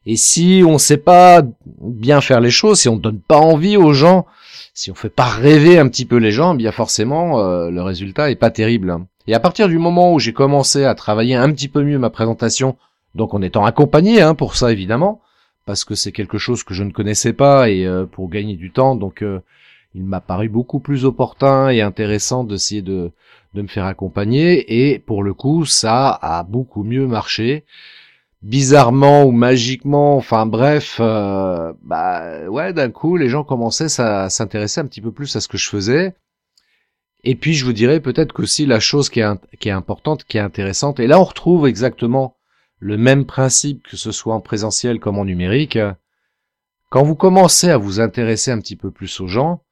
et 0.07 0.17
si 0.17 0.65
on 0.67 0.77
sait 0.77 0.99
pas 0.99 1.43
bien 1.81 2.21
faire 2.21 2.41
les 2.41 2.51
choses 2.51 2.81
si 2.81 2.89
on 2.89 2.97
donne 2.97 3.21
pas 3.21 3.39
envie 3.39 3.77
aux 3.77 3.93
gens 3.93 4.27
si 4.75 4.91
on 4.91 4.97
fait 4.97 5.09
pas 5.09 5.29
rêver 5.29 5.79
un 5.79 5.89
petit 5.89 6.05
peu 6.05 6.17
les 6.17 6.33
gens 6.33 6.57
bien 6.57 6.73
forcément 6.73 7.39
euh, 7.39 7.71
le 7.71 7.81
résultat 7.81 8.29
est 8.33 8.35
pas 8.35 8.51
terrible 8.51 8.91
hein. 8.91 9.07
Et 9.27 9.35
à 9.35 9.41
partir 9.41 9.69
du 9.69 9.79
moment 9.79 10.13
où 10.13 10.19
j'ai 10.19 10.33
commencé 10.33 10.85
à 10.85 10.95
travailler 10.95 11.35
un 11.35 11.51
petit 11.53 11.69
peu 11.69 11.83
mieux 11.83 11.99
ma 11.99 12.11
présentation, 12.11 12.77
donc 13.15 13.35
en 13.35 13.43
étant 13.43 13.65
accompagné 13.65 14.23
hein, 14.23 14.35
pour 14.35 14.55
ça 14.55 14.71
évidemment, 14.71 15.21
parce 15.65 15.85
que 15.85 15.97
c'est 15.97 16.13
quelque 16.13 16.39
chose 16.39 16.63
que 16.63 16.75
je 16.75 16.85
ne 16.85 16.93
connaissais 16.93 17.33
pas 17.33 17.69
et 17.69 17.87
euh, 17.87 18.07
pour 18.07 18.29
gagner 18.29 18.55
du 18.55 18.71
temps, 18.71 18.95
donc 18.95 19.23
euh, 19.23 19.41
il 19.95 20.05
m'a 20.05 20.21
paru 20.21 20.49
beaucoup 20.49 20.79
plus 20.79 21.05
opportun 21.05 21.71
et 21.71 21.81
intéressant 21.81 22.45
d'essayer 22.45 22.83
de, 22.83 23.11
de 23.55 23.63
me 23.63 23.67
faire 23.67 23.87
accompagner 23.87 24.91
et 24.91 24.99
pour 25.01 25.25
le 25.25 25.35
coup 25.35 25.65
ça 25.65 26.11
a 26.23 26.45
beaucoup 26.45 26.85
mieux 26.85 27.07
marché. 27.07 27.65
Bizarrement 28.43 29.25
ou 29.25 29.33
magiquement, 29.33 30.15
enfin 30.17 30.47
bref, 30.47 30.99
euh, 31.01 31.73
bah 31.83 32.49
ouais 32.49 32.73
d'un 32.73 32.91
coup 32.91 33.17
les 33.17 33.29
gens 33.29 33.43
commençaient 33.43 34.01
à 34.01 34.31
s'intéresser 34.31 34.81
un 34.81 34.87
petit 34.87 35.01
peu 35.01 35.11
plus 35.11 35.35
à 35.35 35.41
ce 35.41 35.49
que 35.49 35.57
je 35.57 35.69
faisais 35.69 36.15
et 37.27 37.35
puis 37.35 37.55
je 37.55 37.65
vous 37.65 37.73
dirais 37.73 37.99
peut-être 38.01 38.33
qu'aussi 38.33 38.67
la 38.67 38.79
chose 38.79 39.11
qui 39.11 39.19
est, 39.19 39.59
qui 39.59 39.69
est 39.69 39.73
importante, 39.73 40.23
qui 40.25 40.39
est 40.39 40.41
intéressante, 40.41 41.01
et 41.01 41.09
là 41.09 41.21
on 41.21 41.25
retrouve 41.25 41.67
exactement 41.67 42.37
le 42.79 42.97
même 42.97 43.27
principe 43.27 43.83
que 43.83 43.97
ce 43.97 44.13
soit 44.13 44.35
en 44.35 44.41
présentiel 44.41 45.01
comme 45.01 45.19
en 45.19 45.25
numérique. 45.25 45.77
Quand 46.89 47.03
vous 47.03 47.17
commencez 47.17 47.69
à 47.69 47.79
vous 47.79 47.99
intéresser 47.99 48.53
un 48.53 48.61
petit 48.61 48.77
peu 48.77 48.93
plus 48.93 49.21
aux 49.21 49.27
gens, 49.27 49.65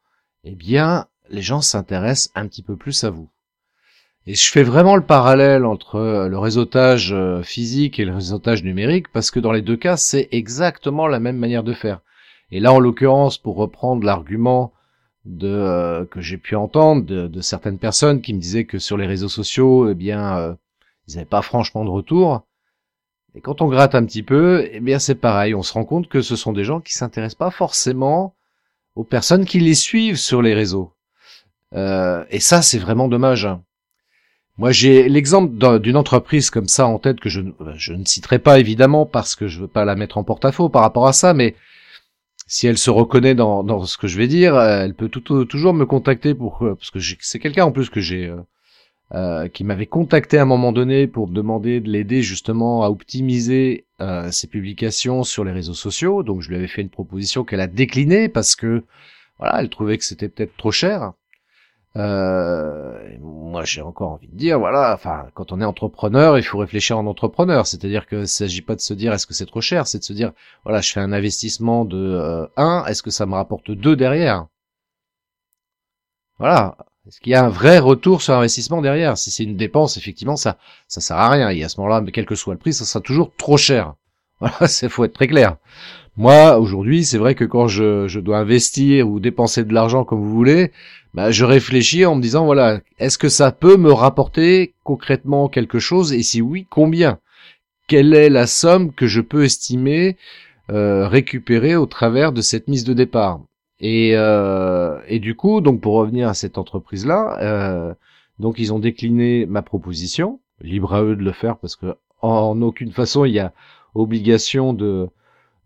eh 0.42 0.56
bien 0.56 1.06
les 1.30 1.42
gens 1.42 1.60
s'intéressent 1.60 2.32
un 2.34 2.48
petit 2.48 2.62
peu 2.62 2.76
plus 2.76 3.04
à 3.04 3.10
vous. 3.10 3.30
Et 4.26 4.34
je 4.34 4.50
fais 4.50 4.64
vraiment 4.64 4.96
le 4.96 5.04
parallèle 5.04 5.64
entre 5.64 6.26
le 6.28 6.38
réseautage 6.38 7.12
euh, 7.12 7.42
physique 7.42 8.00
et 8.00 8.04
le 8.04 8.14
réseautage 8.14 8.64
numérique 8.64 9.12
parce 9.12 9.30
que 9.30 9.38
dans 9.38 9.52
les 9.52 9.62
deux 9.62 9.76
cas, 9.76 9.96
c'est 9.96 10.28
exactement 10.32 11.06
la 11.06 11.20
même 11.20 11.36
manière 11.36 11.62
de 11.62 11.74
faire. 11.74 12.00
Et 12.50 12.58
là, 12.58 12.72
en 12.72 12.80
l'occurrence, 12.80 13.38
pour 13.38 13.56
reprendre 13.56 14.04
l'argument 14.04 14.72
de 15.24 15.48
euh, 15.48 16.04
que 16.04 16.20
j'ai 16.20 16.36
pu 16.36 16.54
entendre 16.54 17.04
de, 17.04 17.40
certaines 17.40 17.78
personnes 17.78 18.20
qui 18.20 18.34
me 18.34 18.40
disaient 18.40 18.64
que 18.64 18.78
sur 18.78 18.96
les 18.96 19.06
réseaux 19.06 19.28
sociaux, 19.28 19.90
eh 19.90 19.94
bien, 19.94 20.36
euh, 20.38 20.54
ils 21.08 21.14
n'avaient 21.14 21.26
pas 21.26 21.42
franchement 21.42 21.84
de 21.84 21.90
retour. 21.90 22.46
Et 23.34 23.40
quand 23.40 23.62
on 23.62 23.68
gratte 23.68 23.94
un 23.94 24.04
petit 24.04 24.22
peu, 24.22 24.68
eh 24.70 24.80
bien, 24.80 24.98
c'est 24.98 25.16
pareil. 25.16 25.54
On 25.54 25.62
se 25.62 25.72
rend 25.72 25.84
compte 25.84 26.08
que 26.08 26.22
ce 26.22 26.36
sont 26.36 26.52
des 26.52 26.64
gens 26.64 26.80
qui 26.80 26.94
s'intéressent 26.94 27.38
pas 27.38 27.50
forcément 27.50 28.34
aux 28.94 29.04
personnes 29.04 29.44
qui 29.44 29.58
les 29.58 29.74
suivent 29.74 30.18
sur 30.18 30.40
les 30.40 30.54
réseaux. 30.54 30.92
Euh, 31.72 32.24
et 32.30 32.38
ça, 32.38 32.62
c'est 32.62 32.78
vraiment 32.78 33.08
dommage. 33.08 33.48
Moi, 34.56 34.70
j'ai 34.70 35.08
l'exemple 35.08 35.80
d'une 35.80 35.96
entreprise 35.96 36.50
comme 36.50 36.68
ça 36.68 36.86
en 36.86 37.00
tête 37.00 37.18
que 37.18 37.28
je, 37.28 37.40
je 37.74 37.92
ne 37.92 38.04
citerai 38.04 38.38
pas 38.38 38.60
évidemment 38.60 39.04
parce 39.04 39.34
que 39.34 39.48
je 39.48 39.62
veux 39.62 39.68
pas 39.68 39.84
la 39.84 39.96
mettre 39.96 40.16
en 40.16 40.22
porte-à-faux 40.22 40.68
par 40.68 40.82
rapport 40.82 41.08
à 41.08 41.12
ça, 41.12 41.34
mais 41.34 41.56
si 42.46 42.66
elle 42.66 42.78
se 42.78 42.90
reconnaît 42.90 43.34
dans, 43.34 43.84
ce 43.84 43.96
que 43.96 44.06
je 44.06 44.18
vais 44.18 44.28
dire, 44.28 44.58
elle 44.60 44.94
peut 44.94 45.08
toujours 45.08 45.74
me 45.74 45.86
contacter 45.86 46.34
pour 46.34 46.62
euh, 46.62 46.74
parce 46.74 46.90
que 46.90 46.98
c'est 47.20 47.38
quelqu'un 47.38 47.64
en 47.64 47.72
plus 47.72 47.90
que 47.90 48.00
j'ai 48.00 48.26
euh, 48.26 48.40
euh, 49.14 49.48
qui 49.48 49.62
m'avait 49.64 49.86
contacté 49.86 50.38
à 50.38 50.42
un 50.42 50.46
moment 50.46 50.72
donné 50.72 51.06
pour 51.06 51.28
demander 51.28 51.80
de 51.80 51.88
l'aider 51.88 52.22
justement 52.22 52.82
à 52.82 52.88
optimiser 52.88 53.84
euh, 54.00 54.30
ses 54.32 54.48
publications 54.48 55.22
sur 55.22 55.44
les 55.44 55.52
réseaux 55.52 55.74
sociaux. 55.74 56.22
Donc 56.22 56.40
je 56.40 56.48
lui 56.48 56.56
avais 56.56 56.66
fait 56.66 56.82
une 56.82 56.88
proposition 56.88 57.44
qu'elle 57.44 57.60
a 57.60 57.68
déclinée 57.68 58.28
parce 58.28 58.56
que 58.56 58.82
voilà, 59.38 59.60
elle 59.60 59.68
trouvait 59.68 59.98
que 59.98 60.04
c'était 60.04 60.28
peut-être 60.28 60.56
trop 60.56 60.72
cher. 60.72 61.12
Euh, 61.96 63.16
moi, 63.20 63.64
j'ai 63.64 63.82
encore 63.82 64.12
envie 64.12 64.26
de 64.28 64.36
dire, 64.36 64.58
voilà, 64.58 64.92
enfin, 64.94 65.28
quand 65.34 65.52
on 65.52 65.60
est 65.60 65.64
entrepreneur, 65.64 66.38
il 66.38 66.42
faut 66.42 66.58
réfléchir 66.58 66.98
en 66.98 67.06
entrepreneur. 67.06 67.66
C'est-à-dire 67.66 68.06
que 68.06 68.24
s'agit 68.26 68.62
pas 68.62 68.74
de 68.74 68.80
se 68.80 68.94
dire 68.94 69.12
est-ce 69.12 69.26
que 69.26 69.34
c'est 69.34 69.46
trop 69.46 69.60
cher, 69.60 69.86
c'est 69.86 69.98
de 70.00 70.04
se 70.04 70.12
dire, 70.12 70.32
voilà, 70.64 70.80
je 70.80 70.92
fais 70.92 71.00
un 71.00 71.12
investissement 71.12 71.84
de 71.84 72.48
1, 72.56 72.82
euh, 72.82 72.86
est-ce 72.86 73.02
que 73.02 73.10
ça 73.10 73.26
me 73.26 73.34
rapporte 73.34 73.70
2 73.70 73.96
derrière? 73.96 74.46
Voilà. 76.38 76.76
Est-ce 77.06 77.20
qu'il 77.20 77.32
y 77.32 77.34
a 77.34 77.44
un 77.44 77.50
vrai 77.50 77.78
retour 77.78 78.22
sur 78.22 78.34
investissement 78.34 78.80
derrière? 78.80 79.18
Si 79.18 79.30
c'est 79.30 79.44
une 79.44 79.56
dépense, 79.56 79.96
effectivement, 79.98 80.36
ça 80.36 80.56
ça 80.88 81.00
sert 81.00 81.16
à 81.16 81.30
rien. 81.30 81.50
Et 81.50 81.62
à 81.62 81.68
ce 81.68 81.78
moment-là, 81.80 82.02
quel 82.12 82.24
que 82.26 82.34
soit 82.34 82.54
le 82.54 82.58
prix, 82.58 82.72
ça 82.72 82.84
sera 82.84 83.00
toujours 83.00 83.30
trop 83.36 83.56
cher. 83.56 83.94
Voilà, 84.40 84.66
c'est 84.66 84.88
faut 84.88 85.04
être 85.04 85.14
très 85.14 85.28
clair. 85.28 85.56
Moi, 86.16 86.58
aujourd'hui, 86.58 87.04
c'est 87.04 87.18
vrai 87.18 87.34
que 87.34 87.44
quand 87.44 87.68
je, 87.68 88.08
je 88.08 88.20
dois 88.20 88.38
investir 88.38 89.08
ou 89.08 89.20
dépenser 89.20 89.64
de 89.64 89.72
l'argent 89.72 90.04
comme 90.04 90.20
vous 90.20 90.34
voulez, 90.34 90.72
bah, 91.14 91.30
je 91.30 91.44
réfléchis 91.44 92.04
en 92.04 92.16
me 92.16 92.22
disant 92.22 92.44
voilà, 92.44 92.80
est-ce 92.98 93.18
que 93.18 93.28
ça 93.28 93.52
peut 93.52 93.76
me 93.76 93.92
rapporter 93.92 94.74
concrètement 94.82 95.48
quelque 95.48 95.78
chose? 95.78 96.12
Et 96.12 96.22
si 96.22 96.42
oui, 96.42 96.66
combien? 96.68 97.20
Quelle 97.86 98.14
est 98.14 98.30
la 98.30 98.46
somme 98.46 98.92
que 98.92 99.06
je 99.06 99.20
peux 99.20 99.44
estimer 99.44 100.16
euh, 100.70 101.06
récupérer 101.06 101.76
au 101.76 101.86
travers 101.86 102.32
de 102.32 102.40
cette 102.40 102.66
mise 102.66 102.84
de 102.84 102.94
départ? 102.94 103.40
Et, 103.78 104.12
euh, 104.14 104.98
et 105.06 105.20
du 105.20 105.36
coup, 105.36 105.60
donc 105.60 105.80
pour 105.80 105.94
revenir 105.94 106.28
à 106.28 106.34
cette 106.34 106.58
entreprise-là, 106.58 107.38
euh, 107.40 107.94
donc 108.40 108.58
ils 108.58 108.72
ont 108.72 108.78
décliné 108.80 109.46
ma 109.46 109.62
proposition, 109.62 110.40
libre 110.60 110.94
à 110.94 111.02
eux 111.02 111.16
de 111.16 111.22
le 111.22 111.32
faire 111.32 111.58
parce 111.58 111.76
que 111.76 111.94
en 112.22 112.60
aucune 112.62 112.92
façon 112.92 113.24
il 113.24 113.34
y 113.34 113.38
a 113.38 113.52
obligation 113.94 114.72
de 114.72 115.08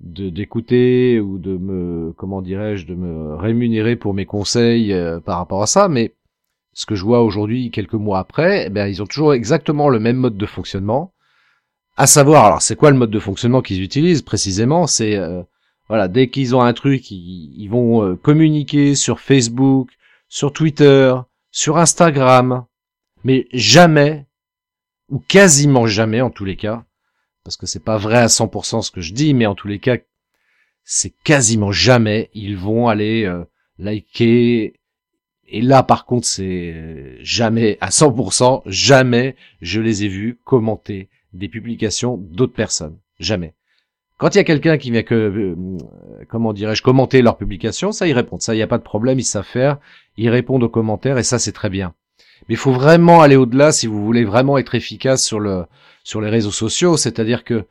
d'écouter 0.01 1.21
ou 1.21 1.39
de 1.39 1.57
me 1.57 2.13
comment 2.17 2.41
dirais-je 2.41 2.87
de 2.87 2.95
me 2.95 3.35
rémunérer 3.35 3.97
pour 3.97 4.15
mes 4.15 4.27
conseils 4.27 4.93
euh, 4.93 5.21
par 5.21 5.39
rapport 5.39 5.63
à 5.63 5.67
ça. 5.67 5.89
Mais 5.89 6.15
ce 6.73 6.87
que 6.87 6.95
je 6.95 7.05
vois 7.05 7.23
aujourd'hui 7.23 7.71
quelques 7.71 7.95
mois 7.95 8.21
après 8.21 8.67
eh 8.67 8.71
bien 8.71 8.87
ils 8.87 9.03
ont 9.03 9.07
toujours 9.07 9.35
exactement 9.35 9.89
le 9.89 9.99
même 9.99 10.17
mode 10.17 10.37
de 10.37 10.47
fonctionnement. 10.47 11.13
À 11.97 12.07
savoir 12.07 12.45
alors 12.45 12.63
c'est 12.63 12.77
quoi 12.77 12.91
le 12.91 12.97
mode 12.97 13.11
de 13.11 13.19
fonctionnement 13.19 13.63
qu'ils 13.63 13.83
utilisent 13.83 14.23
précisément? 14.23 14.87
C'est 14.87 15.17
euh, 15.17 15.43
voilà 15.89 16.07
dès 16.07 16.29
qu'ils 16.29 16.55
ont 16.55 16.63
un 16.63 16.73
truc 16.73 17.11
ils, 17.11 17.55
ils 17.57 17.69
vont 17.69 18.05
euh, 18.05 18.15
communiquer 18.15 18.95
sur 18.95 19.19
Facebook 19.21 19.91
sur 20.29 20.53
Twitter 20.53 21.15
sur 21.51 21.79
Instagram. 21.79 22.65
Mais 23.25 23.49
jamais 23.53 24.27
ou 25.11 25.19
quasiment 25.19 25.87
jamais 25.89 26.21
en 26.21 26.31
tous 26.31 26.45
les 26.45 26.57
cas 26.57 26.85
parce 27.49 27.57
que 27.57 27.65
c'est 27.65 27.83
pas 27.83 27.97
vrai 27.97 28.19
à 28.19 28.27
100% 28.27 28.83
ce 28.83 28.91
que 28.91 29.01
je 29.01 29.15
dis, 29.15 29.33
mais 29.33 29.47
en 29.47 29.55
tous 29.55 29.69
les 29.69 29.79
cas, 29.79 29.97
c'est 30.85 31.15
quasiment 31.25 31.73
jamais 31.73 32.29
ils 32.35 32.59
vont 32.59 32.89
aller 32.89 33.25
euh, 33.25 33.43
liker 33.79 34.75
et 35.49 35.63
là, 35.63 35.83
par 35.83 36.05
contre, 36.05 36.27
c'est 36.27 37.17
jamais, 37.21 37.79
à 37.81 37.89
100%, 37.89 38.65
jamais 38.67 39.35
je 39.63 39.81
les 39.81 40.05
ai 40.05 40.09
vus 40.09 40.39
commenter 40.45 41.09
des 41.33 41.49
publications 41.49 42.19
d'autres 42.19 42.53
personnes. 42.53 42.99
Jamais. 43.19 43.55
Quand 44.19 44.35
il 44.35 44.37
y 44.37 44.41
a 44.43 44.45
quelqu'un 44.45 44.77
qui 44.77 44.91
vient 44.91 45.03
que, 45.03 45.15
euh, 45.15 45.57
comment 46.29 46.53
dirais-je, 46.53 46.83
commenter 46.83 47.23
leur 47.23 47.39
publication, 47.39 47.93
ça, 47.93 48.07
ils 48.07 48.13
répondent. 48.13 48.43
Ça, 48.43 48.53
il 48.53 48.59
n'y 48.59 48.63
a 48.63 48.67
pas 48.67 48.77
de 48.77 48.83
problème, 48.83 49.19
ils 49.19 49.25
savent 49.25 49.47
faire. 49.47 49.79
Ils 50.19 50.29
répondent 50.29 50.65
aux 50.65 50.69
commentaires 50.69 51.17
et 51.17 51.23
ça, 51.23 51.39
c'est 51.39 51.53
très 51.53 51.71
bien. 51.71 51.95
Mais 52.49 52.55
il 52.55 52.59
faut 52.59 52.73
vraiment 52.73 53.21
aller 53.21 53.37
au-delà 53.37 53.73
si 53.73 53.87
vous 53.87 54.05
voulez 54.05 54.25
vraiment 54.25 54.59
être 54.59 54.75
efficace 54.75 55.25
sur 55.25 55.41
le, 55.41 55.65
sur 56.05 56.21
les 56.21 56.31
réseaux 56.31 56.51
sociaux. 56.51 56.97
C'est-à-dire 56.97 57.45
que 57.45 57.67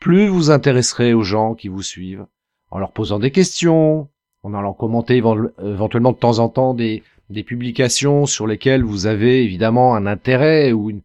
plus 0.00 0.28
vous 0.28 0.50
intéresserez 0.50 1.14
aux 1.14 1.22
gens 1.22 1.54
qui 1.54 1.68
vous 1.68 1.82
suivent, 1.82 2.26
en 2.70 2.78
leur 2.78 2.92
posant 2.92 3.18
des 3.18 3.30
questions, 3.30 4.08
en 4.42 4.54
allant 4.54 4.72
commenter 4.72 5.16
éventuellement 5.16 6.12
de 6.12 6.18
temps 6.18 6.38
en 6.38 6.48
temps 6.48 6.74
des, 6.74 7.02
des 7.30 7.42
publications 7.42 8.26
sur 8.26 8.46
lesquelles 8.46 8.82
vous 8.82 9.06
avez 9.06 9.42
évidemment 9.42 9.94
un 9.94 10.06
intérêt 10.06 10.72
ou 10.72 10.90
une, 10.90 11.00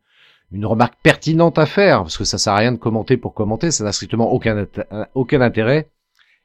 une 0.51 0.65
remarque 0.65 0.95
pertinente 1.01 1.57
à 1.57 1.65
faire, 1.65 2.01
parce 2.01 2.17
que 2.17 2.23
ça 2.23 2.37
sert 2.37 2.53
à 2.53 2.57
rien 2.57 2.71
de 2.71 2.77
commenter 2.77 3.17
pour 3.17 3.33
commenter, 3.33 3.71
ça 3.71 3.83
n'a 3.83 3.91
strictement 3.91 4.31
aucun, 4.31 4.67
aucun 5.15 5.41
intérêt. 5.41 5.87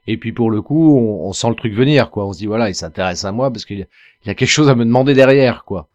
Et 0.06 0.16
puis 0.16 0.33
pour 0.33 0.50
le 0.50 0.62
coup, 0.62 0.97
on, 0.97 1.33
sent 1.33 1.49
le 1.49 1.56
truc 1.56 1.75
venir, 1.75 2.11
quoi. 2.11 2.26
On 2.26 2.33
se 2.33 2.38
dit 2.38 2.47
voilà, 2.47 2.68
il 2.68 2.75
s'intéresse 2.75 3.25
à 3.25 3.33
moi 3.33 3.50
parce 3.50 3.64
qu'il 3.64 3.87
y 4.25 4.30
a 4.30 4.35
quelque 4.35 4.49
chose 4.49 4.68
à 4.68 4.76
me 4.76 4.85
demander 4.85 5.14
derrière, 5.14 5.64
quoi. 5.64 5.88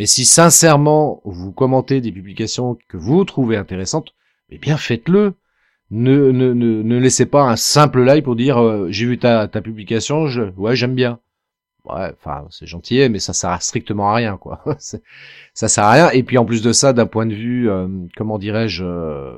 Mais 0.00 0.06
si 0.06 0.24
sincèrement 0.24 1.20
vous 1.26 1.52
commentez 1.52 2.00
des 2.00 2.10
publications 2.10 2.78
que 2.88 2.96
vous 2.96 3.22
trouvez 3.26 3.58
intéressantes, 3.58 4.14
eh 4.48 4.56
bien 4.56 4.78
faites-le. 4.78 5.34
Ne, 5.90 6.30
ne, 6.30 6.54
ne, 6.54 6.80
ne, 6.80 6.96
laissez 6.96 7.26
pas 7.26 7.42
un 7.42 7.56
simple 7.56 8.02
like 8.02 8.24
pour 8.24 8.34
dire 8.34 8.56
euh, 8.56 8.86
j'ai 8.90 9.04
vu 9.04 9.18
ta, 9.18 9.46
ta 9.46 9.60
publication, 9.60 10.26
je, 10.26 10.44
ouais 10.56 10.74
j'aime 10.74 10.94
bien 10.94 11.20
ouais, 11.84 12.14
enfin 12.16 12.46
c'est 12.48 12.64
gentil, 12.64 13.06
mais 13.10 13.18
ça 13.18 13.34
sert 13.34 13.60
strictement 13.60 14.08
à 14.08 14.14
rien, 14.14 14.38
quoi. 14.38 14.64
ça 14.78 15.68
sert 15.68 15.84
à 15.84 15.92
rien. 15.92 16.10
Et 16.12 16.22
puis 16.22 16.38
en 16.38 16.46
plus 16.46 16.62
de 16.62 16.72
ça, 16.72 16.94
d'un 16.94 17.06
point 17.06 17.26
de 17.26 17.34
vue, 17.34 17.68
euh, 17.68 17.86
comment 18.16 18.38
dirais-je, 18.38 18.82
euh, 18.82 19.36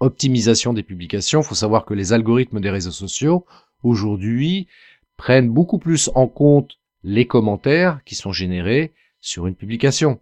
optimisation 0.00 0.72
des 0.72 0.82
publications, 0.82 1.44
faut 1.44 1.54
savoir 1.54 1.84
que 1.84 1.94
les 1.94 2.12
algorithmes 2.12 2.60
des 2.60 2.70
réseaux 2.70 2.90
sociaux 2.90 3.46
aujourd'hui 3.84 4.66
prennent 5.16 5.48
beaucoup 5.48 5.78
plus 5.78 6.10
en 6.16 6.26
compte 6.26 6.80
les 7.04 7.28
commentaires 7.28 8.00
qui 8.04 8.16
sont 8.16 8.32
générés 8.32 8.92
sur 9.24 9.46
une 9.46 9.54
publication. 9.54 10.20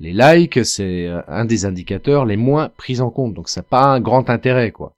Les 0.00 0.12
likes, 0.12 0.64
c'est 0.64 1.06
euh, 1.06 1.20
un 1.28 1.44
des 1.44 1.66
indicateurs 1.66 2.24
les 2.24 2.36
moins 2.36 2.68
pris 2.68 3.00
en 3.00 3.10
compte, 3.10 3.34
donc 3.34 3.48
ça 3.48 3.60
n'a 3.60 3.66
pas 3.68 3.84
un 3.84 4.00
grand 4.00 4.28
intérêt, 4.28 4.72
quoi. 4.72 4.94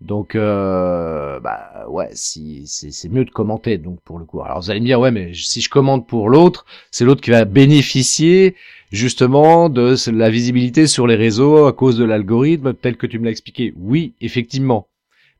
Donc, 0.00 0.34
euh, 0.34 1.38
bah 1.40 1.84
ouais, 1.88 2.08
si 2.12 2.64
c'est 2.66 3.08
mieux 3.08 3.24
de 3.24 3.30
commenter. 3.30 3.78
Donc 3.78 4.00
pour 4.02 4.18
le 4.18 4.24
coup, 4.24 4.42
alors 4.42 4.60
vous 4.60 4.70
allez 4.70 4.80
me 4.80 4.86
dire 4.86 5.00
ouais, 5.00 5.10
mais 5.10 5.32
si 5.34 5.60
je 5.60 5.68
commente 5.68 6.06
pour 6.06 6.28
l'autre, 6.28 6.66
c'est 6.90 7.04
l'autre 7.04 7.20
qui 7.20 7.30
va 7.30 7.44
bénéficier 7.44 8.54
justement 8.92 9.68
de 9.68 9.96
la 10.10 10.30
visibilité 10.30 10.86
sur 10.86 11.06
les 11.06 11.16
réseaux 11.16 11.66
à 11.66 11.72
cause 11.72 11.98
de 11.98 12.04
l'algorithme 12.04 12.74
tel 12.74 12.96
que 12.96 13.06
tu 13.06 13.18
me 13.18 13.24
l'as 13.24 13.32
expliqué. 13.32 13.74
Oui, 13.76 14.14
effectivement. 14.20 14.86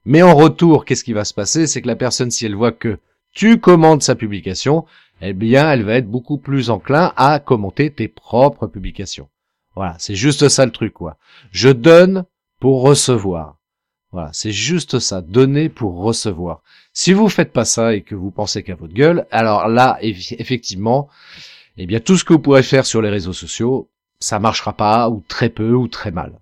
Mais 0.04 0.22
en 0.22 0.34
retour, 0.34 0.84
qu'est-ce 0.84 1.04
qui 1.04 1.12
va 1.12 1.24
se 1.24 1.34
passer? 1.34 1.66
C'est 1.66 1.82
que 1.82 1.86
la 1.86 1.96
personne, 1.96 2.30
si 2.30 2.46
elle 2.46 2.56
voit 2.56 2.72
que 2.72 2.98
tu 3.32 3.58
commentes 3.58 4.02
sa 4.02 4.16
publication, 4.16 4.84
eh 5.20 5.32
bien, 5.32 5.70
elle 5.70 5.84
va 5.84 5.94
être 5.94 6.10
beaucoup 6.10 6.38
plus 6.38 6.70
enclin 6.70 7.12
à 7.16 7.40
commenter 7.40 7.90
tes 7.90 8.08
propres 8.08 8.66
publications. 8.66 9.28
Voilà, 9.74 9.96
c'est 9.98 10.14
juste 10.14 10.48
ça 10.48 10.64
le 10.64 10.72
truc, 10.72 10.92
quoi. 10.92 11.16
Je 11.50 11.68
donne 11.68 12.24
pour 12.60 12.82
recevoir. 12.82 13.56
Voilà, 14.10 14.30
c'est 14.32 14.52
juste 14.52 14.98
ça, 14.98 15.20
donner 15.20 15.68
pour 15.68 15.98
recevoir. 15.98 16.62
Si 16.92 17.12
vous 17.12 17.28
faites 17.28 17.52
pas 17.52 17.66
ça 17.66 17.94
et 17.94 18.02
que 18.02 18.14
vous 18.14 18.30
pensez 18.30 18.62
qu'à 18.62 18.74
votre 18.74 18.94
gueule, 18.94 19.26
alors 19.30 19.68
là, 19.68 19.98
effectivement, 20.00 21.08
eh 21.76 21.86
bien 21.86 22.00
tout 22.00 22.16
ce 22.16 22.24
que 22.24 22.32
vous 22.32 22.38
pourrez 22.38 22.62
faire 22.62 22.86
sur 22.86 23.02
les 23.02 23.10
réseaux 23.10 23.34
sociaux, 23.34 23.88
ça 24.18 24.38
marchera 24.38 24.72
pas, 24.72 25.10
ou 25.10 25.22
très 25.28 25.50
peu, 25.50 25.74
ou 25.74 25.88
très 25.88 26.10
mal. 26.10 26.40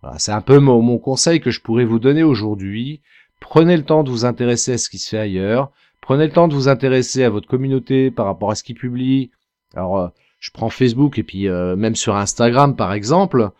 Voilà, 0.00 0.18
c'est 0.18 0.32
un 0.32 0.40
peu 0.40 0.58
mon, 0.58 0.80
mon 0.82 0.98
conseil 0.98 1.40
que 1.40 1.50
je 1.50 1.60
pourrais 1.60 1.84
vous 1.84 1.98
donner 1.98 2.22
aujourd'hui. 2.22 3.02
Prenez 3.38 3.76
le 3.76 3.84
temps 3.84 4.02
de 4.02 4.10
vous 4.10 4.24
intéresser 4.24 4.72
à 4.72 4.78
ce 4.78 4.88
qui 4.88 4.98
se 4.98 5.10
fait 5.10 5.18
ailleurs. 5.18 5.70
Prenez 6.02 6.26
le 6.26 6.32
temps 6.32 6.48
de 6.48 6.54
vous 6.54 6.68
intéresser 6.68 7.24
à 7.24 7.30
votre 7.30 7.48
communauté 7.48 8.10
par 8.10 8.26
rapport 8.26 8.50
à 8.50 8.54
ce 8.54 8.62
qu'ils 8.62 8.76
publient. 8.76 9.30
Alors, 9.74 9.98
euh, 9.98 10.08
je 10.38 10.50
prends 10.50 10.68
Facebook 10.68 11.18
et 11.18 11.22
puis 11.22 11.48
euh, 11.48 11.76
même 11.76 11.96
sur 11.96 12.16
Instagram 12.16 12.76
par 12.76 12.92
exemple. 12.92 13.50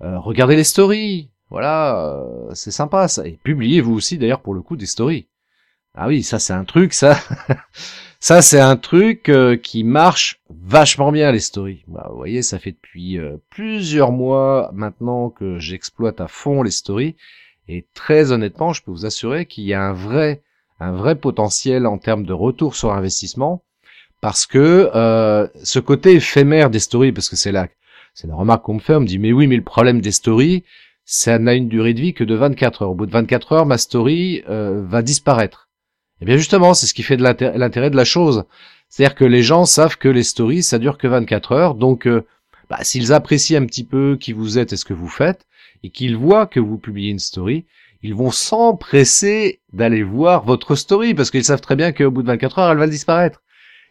Euh, 0.00 0.18
regardez 0.18 0.56
les 0.56 0.64
stories. 0.64 1.28
Voilà, 1.50 2.24
c'est 2.54 2.70
sympa 2.70 3.08
ça. 3.08 3.26
Et 3.26 3.38
publiez-vous 3.42 3.94
aussi 3.94 4.16
d'ailleurs 4.16 4.40
pour 4.40 4.54
le 4.54 4.62
coup 4.62 4.76
des 4.76 4.86
stories. 4.86 5.26
Ah 6.00 6.06
oui, 6.06 6.22
ça 6.22 6.38
c'est 6.38 6.52
un 6.52 6.64
truc, 6.64 6.92
ça, 6.92 7.18
ça 8.20 8.40
c'est 8.40 8.60
un 8.60 8.76
truc 8.76 9.28
euh, 9.28 9.56
qui 9.56 9.82
marche 9.82 10.40
vachement 10.48 11.10
bien 11.10 11.32
les 11.32 11.40
stories. 11.40 11.82
Bah, 11.88 12.06
vous 12.10 12.16
voyez, 12.16 12.42
ça 12.42 12.60
fait 12.60 12.70
depuis 12.70 13.18
euh, 13.18 13.36
plusieurs 13.50 14.12
mois 14.12 14.70
maintenant 14.72 15.28
que 15.28 15.58
j'exploite 15.58 16.20
à 16.20 16.28
fond 16.28 16.62
les 16.62 16.70
stories. 16.70 17.16
Et 17.66 17.84
très 17.94 18.30
honnêtement, 18.30 18.72
je 18.72 18.82
peux 18.82 18.92
vous 18.92 19.06
assurer 19.06 19.46
qu'il 19.46 19.64
y 19.64 19.74
a 19.74 19.82
un 19.82 19.92
vrai, 19.92 20.42
un 20.80 20.92
vrai 20.92 21.16
potentiel 21.16 21.86
en 21.86 21.98
termes 21.98 22.24
de 22.24 22.32
retour 22.32 22.76
sur 22.76 22.92
investissement, 22.92 23.62
parce 24.20 24.46
que 24.46 24.90
ce 25.62 25.78
côté 25.78 26.14
éphémère 26.14 26.70
des 26.70 26.80
stories, 26.80 27.12
parce 27.12 27.28
que 27.28 27.36
c'est 27.36 27.52
là, 27.52 27.68
c'est 28.14 28.26
la 28.26 28.34
remarque 28.34 28.64
qu'on 28.64 28.74
me 28.74 28.80
fait, 28.80 28.94
on 28.94 29.00
me 29.00 29.06
dit 29.06 29.18
mais 29.18 29.32
oui, 29.32 29.46
mais 29.46 29.56
le 29.56 29.62
problème 29.62 30.00
des 30.00 30.12
stories, 30.12 30.64
ça 31.10 31.38
n'a 31.38 31.54
une 31.54 31.68
durée 31.68 31.94
de 31.94 32.00
vie 32.02 32.12
que 32.12 32.22
de 32.22 32.34
24 32.34 32.82
heures. 32.82 32.90
Au 32.90 32.94
bout 32.94 33.06
de 33.06 33.12
24 33.12 33.52
heures, 33.52 33.66
ma 33.66 33.78
story 33.78 34.42
euh, 34.50 34.84
va 34.86 35.00
disparaître. 35.00 35.70
Et 36.20 36.24
eh 36.24 36.26
bien 36.26 36.36
justement, 36.36 36.74
c'est 36.74 36.86
ce 36.86 36.92
qui 36.92 37.02
fait 37.02 37.16
de 37.16 37.22
l'intérêt 37.22 37.88
de 37.88 37.96
la 37.96 38.04
chose. 38.04 38.44
C'est-à-dire 38.90 39.14
que 39.14 39.24
les 39.24 39.42
gens 39.42 39.64
savent 39.64 39.96
que 39.96 40.08
les 40.08 40.22
stories, 40.22 40.62
ça 40.62 40.78
dure 40.78 40.98
que 40.98 41.06
24 41.06 41.52
heures. 41.52 41.74
Donc, 41.76 42.06
euh, 42.06 42.26
bah, 42.68 42.78
s'ils 42.82 43.14
apprécient 43.14 43.62
un 43.62 43.64
petit 43.64 43.84
peu 43.84 44.18
qui 44.20 44.34
vous 44.34 44.58
êtes 44.58 44.74
et 44.74 44.76
ce 44.76 44.84
que 44.84 44.92
vous 44.92 45.08
faites, 45.08 45.46
et 45.82 45.88
qu'ils 45.88 46.16
voient 46.16 46.46
que 46.46 46.60
vous 46.60 46.76
publiez 46.76 47.10
une 47.10 47.18
story, 47.18 47.64
ils 48.02 48.14
vont 48.14 48.30
s'empresser 48.30 49.60
d'aller 49.72 50.02
voir 50.02 50.44
votre 50.44 50.74
story, 50.74 51.14
parce 51.14 51.30
qu'ils 51.30 51.44
savent 51.44 51.60
très 51.60 51.76
bien 51.76 51.92
qu'au 51.92 52.10
bout 52.10 52.22
de 52.22 52.28
24 52.28 52.58
heures, 52.58 52.70
elle 52.70 52.78
va 52.78 52.86
disparaître. 52.86 53.42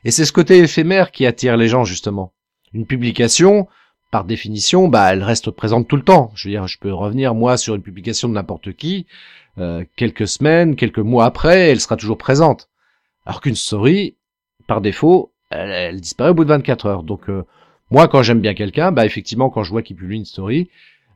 Et 0.04 0.12
c'est 0.12 0.26
ce 0.26 0.32
côté 0.32 0.60
éphémère 0.60 1.12
qui 1.12 1.26
attire 1.26 1.58
les 1.58 1.68
gens, 1.68 1.84
justement. 1.84 2.34
Une 2.74 2.86
publication, 2.86 3.68
par 4.12 4.24
définition, 4.24 4.88
bah, 4.88 5.12
elle 5.12 5.24
reste 5.24 5.52
présente 5.52 5.88
tout 5.88 5.98
le 5.98 6.04
temps. 6.04 6.32
Je 6.36 6.48
veux 6.48 6.54
dire, 6.54 6.68
je 6.68 6.78
peux 6.80 6.94
revenir 6.94 7.36
moi 7.36 7.58
sur 7.58 7.76
une 7.76 7.82
publication 7.82 8.30
de 8.30 8.34
n'importe 8.34 8.74
qui, 8.74 9.06
euh, 9.58 9.84
quelques 9.96 10.28
semaines, 10.28 10.76
quelques 10.76 11.00
mois 11.00 11.26
après, 11.26 11.70
elle 11.70 11.82
sera 11.82 11.98
toujours 11.98 12.18
présente. 12.18 12.70
Alors 13.26 13.42
qu'une 13.42 13.56
story, 13.56 14.16
par 14.68 14.82
défaut, 14.82 15.34
elle, 15.50 16.00
disparaît 16.00 16.30
au 16.30 16.34
bout 16.34 16.46
de 16.46 16.50
24 16.50 16.86
heures. 16.86 17.04
Donc 17.04 17.30
euh, 17.30 17.44
moi, 17.90 18.08
quand 18.08 18.22
j'aime 18.22 18.40
bien 18.40 18.54
quelqu'un, 18.54 18.92
bah 18.92 19.06
effectivement, 19.06 19.50
quand 19.50 19.64
je 19.64 19.72
vois 19.72 19.82
qu'il 19.82 19.96
publie 19.96 20.18
une 20.18 20.26
story, 20.26 20.70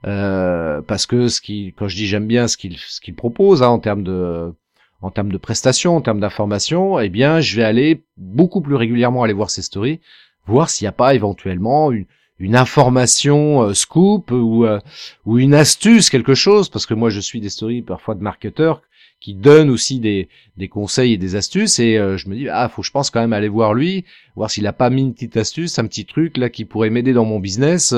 euh, 0.05 0.81
parce 0.81 1.05
que 1.05 1.27
ce 1.27 1.41
qui, 1.41 1.73
quand 1.77 1.87
je 1.87 1.95
dis 1.95 2.07
j'aime 2.07 2.27
bien 2.27 2.47
ce 2.47 2.57
qu'il 2.57 2.77
ce 2.77 3.01
qu'il 3.01 3.15
propose 3.15 3.63
hein, 3.63 3.67
en 3.67 3.79
termes 3.79 4.03
de 4.03 4.53
en 5.01 5.09
termes 5.09 5.31
de 5.31 5.37
prestations, 5.37 5.95
en 5.95 6.01
termes 6.01 6.19
d'informations, 6.19 6.99
eh 6.99 7.09
bien, 7.09 7.41
je 7.41 7.55
vais 7.55 7.63
aller 7.63 8.03
beaucoup 8.17 8.61
plus 8.61 8.75
régulièrement 8.75 9.23
aller 9.23 9.33
voir 9.33 9.49
ses 9.49 9.63
stories, 9.63 9.99
voir 10.45 10.69
s'il 10.69 10.85
n'y 10.85 10.89
a 10.89 10.93
pas 10.93 11.15
éventuellement 11.15 11.91
une 11.91 12.05
une 12.41 12.55
information 12.55 13.61
euh, 13.61 13.73
scoop 13.73 14.31
ou 14.31 14.65
euh, 14.65 14.79
ou 15.25 15.37
une 15.37 15.53
astuce 15.53 16.09
quelque 16.09 16.33
chose 16.33 16.69
parce 16.69 16.87
que 16.87 16.95
moi 16.95 17.11
je 17.11 17.19
suis 17.19 17.39
des 17.39 17.49
stories 17.49 17.83
parfois 17.83 18.15
de 18.15 18.23
marketeurs 18.23 18.81
qui 19.19 19.35
donnent 19.35 19.69
aussi 19.69 19.99
des, 19.99 20.27
des 20.57 20.67
conseils 20.67 21.13
et 21.13 21.17
des 21.17 21.35
astuces 21.35 21.77
et 21.77 21.97
euh, 21.97 22.17
je 22.17 22.27
me 22.27 22.35
dis 22.35 22.49
ah 22.49 22.67
faut 22.67 22.81
je 22.81 22.89
pense 22.89 23.11
quand 23.11 23.21
même 23.21 23.33
aller 23.33 23.47
voir 23.47 23.75
lui 23.75 24.05
voir 24.35 24.49
s'il 24.49 24.65
a 24.65 24.73
pas 24.73 24.89
mis 24.89 25.03
une 25.03 25.13
petite 25.13 25.37
astuce 25.37 25.77
un 25.77 25.85
petit 25.85 26.05
truc 26.05 26.37
là 26.37 26.49
qui 26.49 26.65
pourrait 26.65 26.89
m'aider 26.89 27.13
dans 27.13 27.25
mon 27.25 27.39
business 27.39 27.93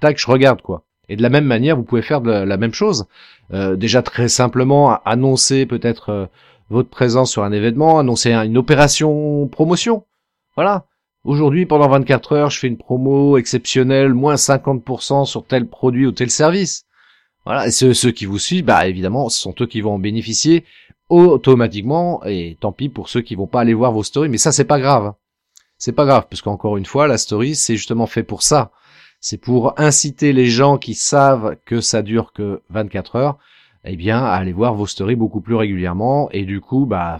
tac 0.00 0.18
je 0.18 0.26
regarde 0.28 0.62
quoi 0.62 0.84
et 1.08 1.16
de 1.16 1.22
la 1.22 1.28
même 1.28 1.44
manière 1.44 1.76
vous 1.76 1.82
pouvez 1.82 2.02
faire 2.02 2.20
de 2.20 2.30
la, 2.30 2.56
même 2.56 2.74
chose 2.74 3.06
déjà 3.50 4.02
très 4.02 4.28
simplement 4.28 5.00
annoncer 5.04 5.66
peut-être 5.66 6.28
votre 6.70 6.90
présence 6.90 7.30
sur 7.30 7.44
un 7.44 7.52
événement 7.52 7.98
annoncer 7.98 8.32
une 8.32 8.58
opération 8.58 9.48
promotion 9.48 10.04
voilà 10.54 10.84
Aujourd'hui, 11.24 11.66
pendant 11.66 11.88
24 11.88 12.32
heures, 12.32 12.50
je 12.50 12.58
fais 12.58 12.68
une 12.68 12.78
promo 12.78 13.36
exceptionnelle, 13.36 14.14
moins 14.14 14.36
50% 14.36 15.26
sur 15.26 15.44
tel 15.44 15.66
produit 15.66 16.06
ou 16.06 16.12
tel 16.12 16.30
service. 16.30 16.86
Voilà, 17.44 17.66
et 17.66 17.70
ceux, 17.70 18.10
qui 18.12 18.24
vous 18.24 18.38
suivent, 18.38 18.64
bah 18.64 18.86
évidemment, 18.88 19.28
ce 19.28 19.40
sont 19.40 19.54
eux 19.60 19.66
qui 19.66 19.80
vont 19.80 19.94
en 19.94 19.98
bénéficier 19.98 20.64
automatiquement, 21.08 22.24
et 22.24 22.56
tant 22.60 22.72
pis 22.72 22.88
pour 22.88 23.08
ceux 23.08 23.22
qui 23.22 23.34
vont 23.34 23.46
pas 23.46 23.60
aller 23.60 23.74
voir 23.74 23.92
vos 23.92 24.02
stories, 24.02 24.28
mais 24.28 24.38
ça 24.38 24.52
c'est 24.52 24.64
pas 24.64 24.78
grave. 24.78 25.14
C'est 25.76 25.92
pas 25.92 26.04
grave, 26.04 26.26
parce 26.30 26.42
qu'encore 26.42 26.76
une 26.76 26.86
fois, 26.86 27.06
la 27.06 27.18
story, 27.18 27.54
c'est 27.54 27.76
justement 27.76 28.06
fait 28.06 28.22
pour 28.22 28.42
ça. 28.42 28.70
C'est 29.20 29.38
pour 29.38 29.78
inciter 29.80 30.32
les 30.32 30.46
gens 30.46 30.78
qui 30.78 30.94
savent 30.94 31.56
que 31.64 31.80
ça 31.80 32.02
dure 32.02 32.32
que 32.32 32.62
24 32.70 33.16
heures, 33.16 33.38
eh 33.84 33.96
bien, 33.96 34.18
à 34.18 34.34
aller 34.34 34.52
voir 34.52 34.74
vos 34.74 34.86
stories 34.86 35.16
beaucoup 35.16 35.40
plus 35.40 35.54
régulièrement, 35.54 36.30
et 36.30 36.44
du 36.44 36.60
coup, 36.60 36.86
bah, 36.86 37.18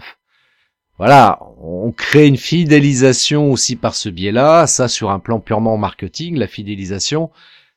voilà, 0.97 1.39
on 1.61 1.91
crée 1.91 2.27
une 2.27 2.37
fidélisation 2.37 3.51
aussi 3.51 3.75
par 3.75 3.95
ce 3.95 4.09
biais-là. 4.09 4.67
Ça, 4.67 4.87
sur 4.87 5.11
un 5.11 5.19
plan 5.19 5.39
purement 5.39 5.77
marketing, 5.77 6.37
la 6.37 6.47
fidélisation, 6.47 7.31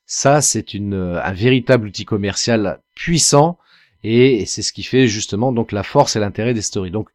ça, 0.07 0.41
c'est 0.41 0.75
une, 0.75 1.21
un 1.23 1.33
véritable 1.33 1.87
outil 1.87 2.05
commercial 2.05 2.81
puissant 2.97 3.59
et 4.05 4.45
c'est 4.47 4.63
ce 4.63 4.73
qui 4.73 4.83
fait 4.83 5.07
justement 5.07 5.53
donc 5.53 5.73
la 5.73 5.83
force 5.85 6.17
et 6.17 6.21
l'intérêt 6.21 6.55
des 6.55 6.63
stories. 6.63 6.91
Donc 6.91 7.09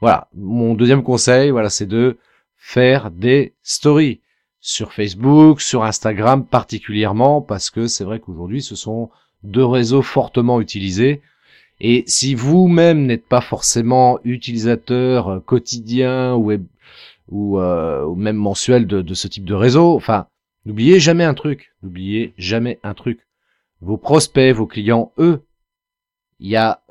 voilà, 0.00 0.28
mon 0.34 0.74
deuxième 0.74 1.04
conseil, 1.04 1.50
voilà, 1.50 1.70
c'est 1.70 1.86
de 1.86 2.18
faire 2.56 3.10
des 3.10 3.54
stories 3.62 4.20
sur 4.62 4.92
Facebook, 4.92 5.60
sur 5.60 5.82
Instagram 5.82 6.46
particulièrement, 6.46 7.42
parce 7.42 7.68
que 7.68 7.88
c'est 7.88 8.04
vrai 8.04 8.20
qu'aujourd'hui 8.20 8.62
ce 8.62 8.76
sont 8.76 9.10
deux 9.42 9.64
réseaux 9.64 10.02
fortement 10.02 10.60
utilisés. 10.60 11.20
Et 11.80 12.04
si 12.06 12.36
vous-même 12.36 13.06
n'êtes 13.06 13.26
pas 13.26 13.40
forcément 13.40 14.20
utilisateur 14.22 15.28
euh, 15.28 15.40
quotidien 15.40 16.40
euh, 16.40 18.04
ou 18.04 18.14
même 18.14 18.36
mensuel 18.36 18.86
de, 18.86 19.02
de, 19.02 19.14
ce 19.14 19.26
type 19.26 19.44
de 19.44 19.54
réseau, 19.54 19.96
enfin, 19.96 20.26
n'oubliez 20.64 21.00
jamais 21.00 21.24
un 21.24 21.34
truc, 21.34 21.74
n'oubliez 21.82 22.32
jamais 22.38 22.78
un 22.84 22.94
truc. 22.94 23.26
Vos 23.80 23.96
prospects, 23.96 24.54
vos 24.54 24.68
clients, 24.68 25.12
eux, 25.18 25.42
il 26.38 26.48
y 26.48 26.56
a 26.56 26.82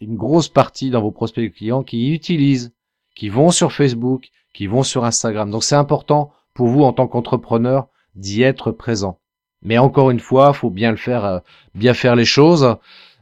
une 0.00 0.16
grosse 0.16 0.48
partie 0.48 0.90
dans 0.90 1.02
vos 1.02 1.10
prospects 1.10 1.44
et 1.44 1.50
clients 1.50 1.82
qui 1.82 2.12
utilisent, 2.12 2.72
qui 3.16 3.28
vont 3.30 3.50
sur 3.50 3.72
Facebook, 3.72 4.28
qui 4.54 4.68
vont 4.68 4.84
sur 4.84 5.04
Instagram. 5.04 5.50
Donc 5.50 5.64
c'est 5.64 5.74
important 5.74 6.32
pour 6.60 6.68
vous 6.68 6.82
en 6.82 6.92
tant 6.92 7.08
qu'entrepreneur 7.08 7.88
d'y 8.16 8.42
être 8.42 8.70
présent. 8.70 9.18
Mais 9.62 9.78
encore 9.78 10.10
une 10.10 10.20
fois, 10.20 10.52
faut 10.52 10.68
bien 10.68 10.90
le 10.90 10.98
faire, 10.98 11.24
euh, 11.24 11.38
bien 11.74 11.94
faire 11.94 12.16
les 12.16 12.26
choses. 12.26 12.76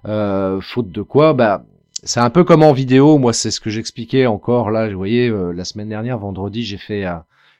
Euh, 0.07 0.61
faute 0.61 0.90
de 0.90 1.02
quoi, 1.02 1.35
bah 1.35 1.64
c'est 2.02 2.18
un 2.18 2.30
peu 2.30 2.42
comme 2.42 2.64
en 2.64 2.73
vidéo. 2.73 3.16
Moi, 3.16 3.33
c'est 3.33 3.52
ce 3.52 3.61
que 3.61 3.71
j'expliquais 3.71 4.26
encore 4.26 4.73
là. 4.73 4.88
Vous 4.88 4.97
voyez, 4.97 5.28
euh, 5.28 5.52
la 5.52 5.64
semaine 5.64 5.88
dernière, 5.88 6.18
vendredi, 6.18 6.64
j'ai 6.64 6.78
fait 6.78 7.04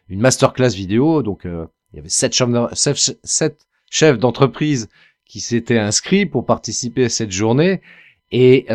une 0.09 0.19
masterclass 0.19 0.71
vidéo. 0.71 1.23
Donc 1.23 1.43
il 1.45 1.97
y 1.97 2.01
avait 2.01 2.09
sept 2.09 2.35
chefs, 3.89 4.19
d'entreprise 4.19 4.89
qui 5.27 5.39
s'étaient 5.39 5.79
inscrits 5.79 6.27
pour 6.27 6.45
participer 6.45 7.05
à 7.05 7.09
cette 7.09 7.31
journée. 7.31 7.83
Et 8.33 8.67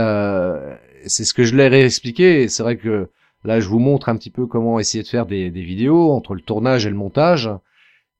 c'est 1.05 1.25
ce 1.25 1.33
que 1.33 1.43
je 1.43 1.53
leur 1.53 1.73
ai 1.73 1.83
expliqué. 1.83 2.47
C'est 2.47 2.63
vrai 2.63 2.77
que 2.77 3.09
Là, 3.43 3.59
je 3.59 3.67
vous 3.67 3.79
montre 3.79 4.09
un 4.09 4.15
petit 4.15 4.29
peu 4.29 4.47
comment 4.47 4.79
essayer 4.79 5.03
de 5.03 5.07
faire 5.07 5.25
des, 5.25 5.49
vidéos 5.49 6.11
entre 6.11 6.33
le 6.33 6.41
tournage 6.41 6.85
et 6.85 6.89
le 6.89 6.95
montage. 6.95 7.49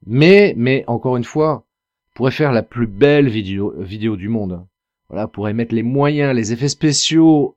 Mais, 0.05 0.53
mais 0.57 0.83
encore 0.87 1.15
une 1.15 1.23
fois, 1.23 1.65
pourrait 2.13 2.31
faire 2.31 2.51
la 2.51 2.63
plus 2.63 2.87
belle 2.87 3.29
vidéo, 3.29 3.73
vidéo 3.77 4.17
du 4.17 4.27
monde. 4.27 4.65
Voilà, 5.09 5.27
pourrait 5.27 5.53
mettre 5.53 5.73
les 5.73 5.83
moyens, 5.83 6.35
les 6.35 6.51
effets 6.51 6.69
spéciaux, 6.69 7.55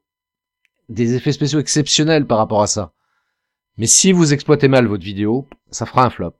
des 0.88 1.14
effets 1.14 1.32
spéciaux 1.32 1.58
exceptionnels 1.58 2.26
par 2.26 2.38
rapport 2.38 2.62
à 2.62 2.66
ça. 2.66 2.92
Mais 3.78 3.87
si 3.87 4.12
vous 4.12 4.32
exploitez 4.32 4.68
mal 4.68 4.87
votre 4.87 5.04
vidéo, 5.04 5.46
ça 5.70 5.87
fera 5.87 6.04
un 6.04 6.11
flop. 6.11 6.35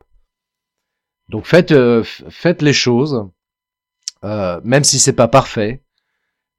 Donc 1.29 1.45
faites, 1.47 1.73
euh, 1.73 2.05
faites 2.05 2.63
les 2.63 2.73
choses, 2.73 3.29
euh, 4.25 4.61
même 4.65 4.85
si 4.85 4.99
c'est 4.99 5.13
pas 5.13 5.29
parfait, 5.29 5.83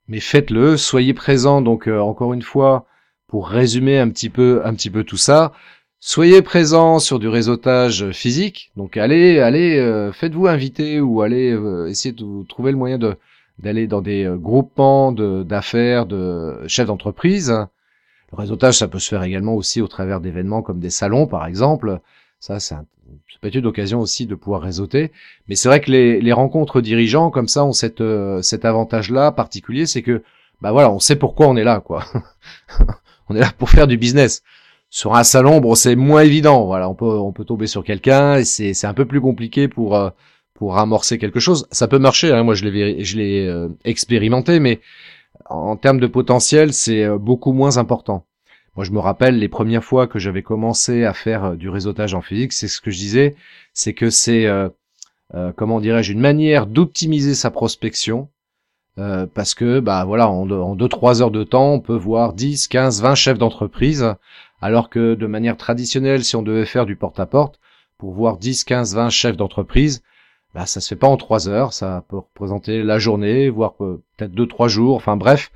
mais 0.08 0.20
faites-le. 0.20 0.76
Soyez 0.76 1.14
présent. 1.14 1.62
Donc 1.62 1.88
euh, 1.88 1.98
encore 1.98 2.34
une 2.34 2.42
fois, 2.42 2.86
pour 3.28 3.48
résumer 3.48 3.98
un 3.98 4.08
petit 4.08 4.30
peu, 4.30 4.62
un 4.64 4.74
petit 4.74 4.90
peu 4.90 5.04
tout 5.04 5.18
ça, 5.18 5.52
soyez 6.00 6.42
présents 6.42 6.98
sur 6.98 7.18
du 7.18 7.28
réseautage 7.28 8.10
physique. 8.10 8.72
Donc 8.76 8.96
allez, 8.96 9.38
allez, 9.38 9.78
euh, 9.78 10.12
faites-vous 10.12 10.46
inviter 10.46 11.00
ou 11.00 11.22
allez 11.22 11.52
euh, 11.52 11.88
essayer 11.88 12.12
de 12.12 12.46
trouver 12.48 12.72
le 12.72 12.78
moyen 12.78 12.98
de 12.98 13.16
d'aller 13.58 13.86
dans 13.88 14.02
des 14.02 14.24
euh, 14.24 14.36
groupements 14.36 15.12
d'affaires, 15.12 16.06
de, 16.06 16.56
chefs 16.68 16.86
d'entreprise. 16.86 17.50
Le 18.32 18.36
réseautage, 18.36 18.78
ça 18.78 18.88
peut 18.88 19.00
se 19.00 19.08
faire 19.08 19.22
également 19.24 19.54
aussi 19.54 19.80
au 19.82 19.88
travers 19.88 20.20
d'événements 20.20 20.62
comme 20.62 20.80
des 20.80 20.90
salons, 20.90 21.26
par 21.26 21.46
exemple. 21.46 22.00
Ça, 22.40 22.60
c'est 22.60 22.76
peut 23.40 23.48
être 23.48 23.54
une 23.56 23.66
occasion 23.66 24.00
aussi 24.00 24.26
de 24.26 24.34
pouvoir 24.34 24.62
réseauter. 24.62 25.12
Mais 25.48 25.54
c'est 25.54 25.68
vrai 25.68 25.80
que 25.80 25.90
les, 25.90 26.20
les, 26.20 26.32
rencontres 26.32 26.80
dirigeants, 26.80 27.30
comme 27.30 27.48
ça, 27.48 27.64
ont 27.64 27.72
cette, 27.72 28.02
cet 28.42 28.64
avantage-là 28.64 29.32
particulier, 29.32 29.86
c'est 29.86 30.02
que, 30.02 30.22
bah 30.60 30.72
voilà, 30.72 30.90
on 30.90 30.98
sait 30.98 31.16
pourquoi 31.16 31.46
on 31.46 31.56
est 31.56 31.64
là, 31.64 31.80
quoi. 31.80 32.04
on 33.28 33.36
est 33.36 33.40
là 33.40 33.52
pour 33.56 33.70
faire 33.70 33.86
du 33.86 33.96
business. 33.96 34.42
Sur 34.90 35.14
un 35.14 35.24
salon, 35.24 35.60
bon, 35.60 35.74
c'est 35.74 35.96
moins 35.96 36.22
évident. 36.22 36.64
Voilà, 36.64 36.88
on 36.88 36.94
peut 36.94 37.04
on 37.04 37.32
peut 37.32 37.44
tomber 37.44 37.66
sur 37.66 37.84
quelqu'un 37.84 38.36
et 38.36 38.44
c'est 38.44 38.72
c'est 38.72 38.86
un 38.86 38.94
peu 38.94 39.04
plus 39.04 39.20
compliqué 39.20 39.68
pour 39.68 39.96
euh, 39.96 40.10
pour 40.54 40.78
amorcer 40.78 41.18
quelque 41.18 41.40
chose. 41.40 41.66
Ça 41.70 41.88
peut 41.88 41.98
marcher. 41.98 42.32
Hein, 42.32 42.42
moi, 42.42 42.54
je 42.54 42.64
l'ai 42.66 43.04
je 43.04 43.16
l'ai 43.18 43.46
euh, 43.46 43.68
expérimenté, 43.84 44.60
mais 44.60 44.80
en 45.46 45.76
termes 45.76 46.00
de 46.00 46.06
potentiel, 46.06 46.72
c'est 46.72 47.04
euh, 47.04 47.18
beaucoup 47.18 47.52
moins 47.52 47.76
important. 47.76 48.24
Moi, 48.76 48.84
je 48.84 48.92
me 48.92 49.00
rappelle 49.00 49.38
les 49.38 49.48
premières 49.48 49.84
fois 49.84 50.06
que 50.06 50.18
j'avais 50.18 50.42
commencé 50.42 51.04
à 51.04 51.12
faire 51.12 51.56
du 51.56 51.68
réseautage 51.68 52.14
en 52.14 52.22
physique, 52.22 52.52
c'est 52.52 52.68
ce 52.68 52.80
que 52.80 52.90
je 52.90 52.98
disais, 52.98 53.34
c'est 53.74 53.92
que 53.92 54.08
c'est 54.08 54.46
comment 55.56 55.80
dirais-je 55.80 56.12
une 56.12 56.20
manière 56.20 56.66
d'optimiser 56.66 57.34
sa 57.34 57.50
prospection 57.50 58.28
euh, 58.98 59.26
parce 59.32 59.54
que 59.54 59.80
bah 59.80 60.04
voilà 60.04 60.28
en 60.28 60.46
2-3 60.76 61.22
heures 61.22 61.30
de 61.30 61.44
temps 61.44 61.74
on 61.74 61.80
peut 61.80 61.96
voir 61.96 62.32
10, 62.32 62.68
15, 62.68 63.00
20 63.00 63.14
chefs 63.14 63.38
d'entreprise 63.38 64.14
alors 64.60 64.90
que 64.90 65.14
de 65.14 65.26
manière 65.26 65.56
traditionnelle 65.56 66.24
si 66.24 66.34
on 66.34 66.42
devait 66.42 66.66
faire 66.66 66.84
du 66.84 66.96
porte-à-porte 66.96 67.60
pour 67.96 68.12
voir 68.12 68.38
10, 68.38 68.64
15, 68.64 68.96
20 68.96 69.10
chefs 69.10 69.36
d'entreprise 69.36 70.02
bah 70.54 70.66
ça 70.66 70.80
se 70.80 70.88
fait 70.88 70.96
pas 70.96 71.06
en 71.06 71.16
3 71.16 71.48
heures 71.48 71.72
ça 71.72 72.04
peut 72.08 72.16
représenter 72.16 72.82
la 72.82 72.98
journée 72.98 73.50
voire 73.50 73.74
peut-être 73.74 74.32
2-3 74.32 74.68
jours 74.68 74.96
enfin 74.96 75.16
bref. 75.16 75.52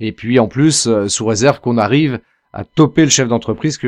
Et 0.00 0.10
puis 0.10 0.40
en 0.40 0.48
plus 0.48 0.88
euh, 0.88 1.06
sous 1.06 1.26
réserve 1.26 1.60
qu'on 1.60 1.78
arrive 1.78 2.18
à 2.52 2.64
toper 2.64 3.04
le 3.04 3.10
chef 3.10 3.28
d'entreprise 3.28 3.78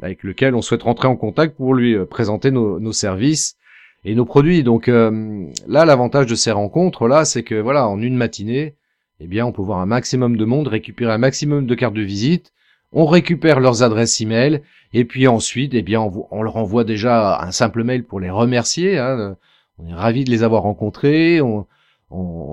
avec 0.00 0.22
lequel 0.22 0.54
on 0.54 0.62
souhaite 0.62 0.82
rentrer 0.84 1.08
en 1.08 1.16
contact 1.16 1.56
pour 1.56 1.74
lui 1.74 1.94
euh, 1.94 2.06
présenter 2.06 2.50
nos 2.50 2.92
services 2.92 3.56
et 4.04 4.14
nos 4.14 4.24
produits. 4.24 4.62
Donc 4.62 4.88
euh, 4.88 5.46
là, 5.66 5.84
l'avantage 5.84 6.26
de 6.26 6.34
ces 6.34 6.52
rencontres 6.52 7.08
là, 7.08 7.24
c'est 7.24 7.42
que 7.42 7.54
voilà, 7.54 7.88
en 7.88 8.00
une 8.00 8.16
matinée, 8.16 8.76
eh 9.20 9.26
bien, 9.26 9.46
on 9.46 9.52
peut 9.52 9.62
voir 9.62 9.78
un 9.78 9.86
maximum 9.86 10.36
de 10.36 10.44
monde, 10.44 10.66
récupérer 10.66 11.12
un 11.12 11.18
maximum 11.18 11.66
de 11.66 11.74
cartes 11.74 11.94
de 11.94 12.02
visite. 12.02 12.52
On 12.90 13.06
récupère 13.06 13.60
leurs 13.60 13.82
adresses 13.82 14.20
email 14.20 14.62
et 14.92 15.04
puis 15.04 15.28
ensuite, 15.28 15.74
eh 15.74 15.82
bien, 15.82 16.00
on, 16.00 16.42
leur 16.42 16.56
envoie 16.56 16.84
déjà 16.84 17.40
un 17.40 17.52
simple 17.52 17.84
mail 17.84 18.04
pour 18.04 18.20
les 18.20 18.30
remercier. 18.30 18.98
Hein. 18.98 19.36
On 19.78 19.86
est 19.86 19.94
ravi 19.94 20.24
de 20.24 20.30
les 20.30 20.42
avoir 20.42 20.62
rencontrés. 20.62 21.40
On, 21.40 21.66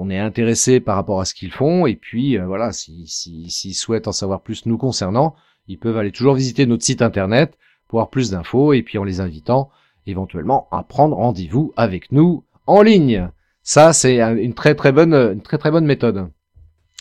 est 0.09 0.17
intéressé 0.17 0.79
par 0.79 0.95
rapport 0.95 1.19
à 1.19 1.25
ce 1.25 1.33
qu'ils 1.33 1.51
font 1.51 1.85
et 1.85 1.95
puis 1.95 2.37
euh, 2.37 2.45
voilà, 2.45 2.71
s'ils 2.71 3.07
si, 3.07 3.49
si, 3.49 3.73
souhaitent 3.73 4.07
en 4.07 4.11
savoir 4.11 4.41
plus 4.41 4.65
nous 4.65 4.77
concernant, 4.77 5.35
ils 5.67 5.77
peuvent 5.77 5.97
aller 5.97 6.11
toujours 6.11 6.33
visiter 6.33 6.65
notre 6.65 6.83
site 6.83 7.01
internet 7.01 7.57
pour 7.87 7.99
avoir 7.99 8.09
plus 8.09 8.31
d'infos 8.31 8.73
et 8.73 8.81
puis 8.81 8.97
en 8.97 9.03
les 9.03 9.19
invitant 9.19 9.69
éventuellement 10.09 10.67
à 10.71 10.83
prendre 10.83 11.15
rendez-vous 11.15 11.73
avec 11.77 12.11
nous 12.11 12.43
en 12.65 12.81
ligne. 12.81 13.29
Ça, 13.63 13.93
c'est 13.93 14.19
une 14.19 14.53
très 14.53 14.75
très 14.75 14.91
bonne, 14.91 15.13
une 15.13 15.41
très 15.41 15.57
très 15.57 15.71
bonne 15.71 15.85
méthode. 15.85 16.29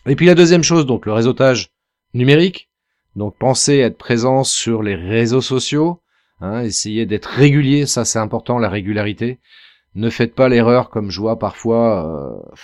Et 0.07 0.16
puis 0.16 0.27
la 0.27 0.35
deuxième 0.35 0.62
chose, 0.62 0.87
donc 0.87 1.07
le 1.07 1.12
réseautage 1.12 1.71
numérique. 2.14 2.68
Donc 3.16 3.37
pensez 3.38 3.79
être 3.79 3.99
présent 3.99 4.44
sur 4.44 4.83
les 4.83 4.94
réseaux 4.94 5.40
sociaux. 5.40 6.01
Hein, 6.40 6.62
essayez 6.62 7.05
d'être 7.05 7.27
régulier, 7.27 7.87
ça 7.87 8.05
c'est 8.05 8.18
important, 8.18 8.59
la 8.59 8.68
régularité. 8.68 9.38
Ne 9.94 10.09
faites 10.09 10.35
pas 10.35 10.49
l'erreur 10.49 10.90
comme 10.90 11.11
je 11.11 11.21
vois 11.21 11.38
parfois. 11.38 12.07
Euh, 12.07 12.57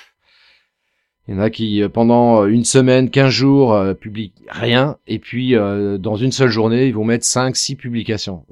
il 1.27 1.35
y 1.35 1.39
en 1.39 1.41
a 1.41 1.51
qui 1.51 1.83
pendant 1.93 2.47
une 2.47 2.65
semaine, 2.65 3.11
quinze 3.11 3.31
jours 3.31 3.73
euh, 3.73 3.95
publient 3.95 4.35
rien 4.49 4.99
et 5.07 5.19
puis 5.19 5.57
euh, 5.57 5.99
dans 5.99 6.17
une 6.17 6.33
seule 6.33 6.51
journée 6.51 6.87
ils 6.87 6.95
vont 6.95 7.05
mettre 7.05 7.25
cinq, 7.25 7.57
six 7.57 7.77
publications 7.77 8.47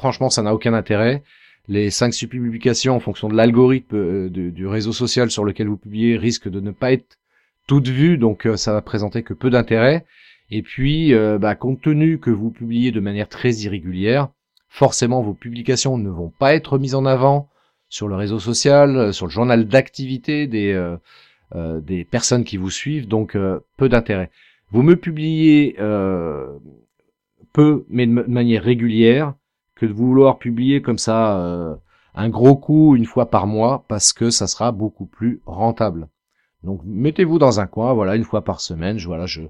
franchement, 0.00 0.30
ça 0.30 0.42
n'a 0.42 0.54
aucun 0.54 0.72
intérêt. 0.72 1.22
Les 1.68 1.90
5 1.90 2.14
publications 2.28 2.96
en 2.96 3.00
fonction 3.00 3.28
de 3.28 3.36
l'algorithme 3.36 3.94
euh, 3.94 4.28
du 4.30 4.66
réseau 4.66 4.92
social 4.92 5.30
sur 5.30 5.44
lequel 5.44 5.68
vous 5.68 5.76
publiez 5.76 6.16
risquent 6.16 6.48
de 6.48 6.58
ne 6.60 6.70
pas 6.70 6.92
être 6.92 7.18
toutes 7.66 7.88
vues, 7.88 8.16
donc 8.16 8.46
euh, 8.46 8.56
ça 8.56 8.72
va 8.72 8.80
présenter 8.80 9.22
que 9.22 9.34
peu 9.34 9.50
d'intérêt. 9.50 10.06
Et 10.50 10.62
puis, 10.62 11.12
euh, 11.12 11.38
bah, 11.38 11.54
compte 11.54 11.82
tenu 11.82 12.18
que 12.18 12.30
vous 12.30 12.50
publiez 12.50 12.92
de 12.92 13.00
manière 13.00 13.28
très 13.28 13.52
irrégulière, 13.52 14.30
forcément 14.70 15.22
vos 15.22 15.34
publications 15.34 15.98
ne 15.98 16.08
vont 16.08 16.32
pas 16.36 16.54
être 16.54 16.78
mises 16.78 16.94
en 16.94 17.04
avant 17.04 17.50
sur 17.90 18.08
le 18.08 18.16
réseau 18.16 18.38
social, 18.38 19.12
sur 19.12 19.26
le 19.26 19.32
journal 19.32 19.68
d'activité 19.68 20.46
des, 20.46 20.96
des 21.82 22.04
personnes 22.04 22.44
qui 22.44 22.56
vous 22.56 22.70
suivent, 22.70 23.08
donc 23.08 23.36
peu 23.76 23.88
d'intérêt. 23.88 24.30
Vous 24.70 24.82
me 24.82 24.94
publiez 24.94 25.74
peu, 27.52 27.84
mais 27.88 28.06
de 28.06 28.12
manière 28.12 28.62
régulière, 28.62 29.34
que 29.80 29.86
de 29.86 29.94
vouloir 29.94 30.38
publier 30.38 30.82
comme 30.82 30.98
ça 30.98 31.38
euh, 31.38 31.74
un 32.14 32.28
gros 32.28 32.54
coup 32.54 32.96
une 32.96 33.06
fois 33.06 33.30
par 33.30 33.46
mois 33.46 33.86
parce 33.88 34.12
que 34.12 34.28
ça 34.28 34.46
sera 34.46 34.72
beaucoup 34.72 35.06
plus 35.06 35.40
rentable. 35.46 36.08
Donc 36.62 36.82
mettez-vous 36.84 37.38
dans 37.38 37.60
un 37.60 37.66
coin, 37.66 37.94
voilà, 37.94 38.14
une 38.14 38.24
fois 38.24 38.44
par 38.44 38.60
semaine, 38.60 38.98
je, 38.98 39.06
voilà, 39.06 39.24
je, 39.24 39.40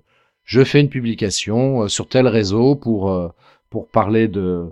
je 0.45 0.63
fais 0.63 0.81
une 0.81 0.89
publication 0.89 1.83
euh, 1.83 1.89
sur 1.89 2.09
tel 2.09 2.29
réseau 2.29 2.77
pour, 2.77 3.11
euh, 3.11 3.29
pour 3.71 3.89
parler 3.89 4.29
de, 4.29 4.69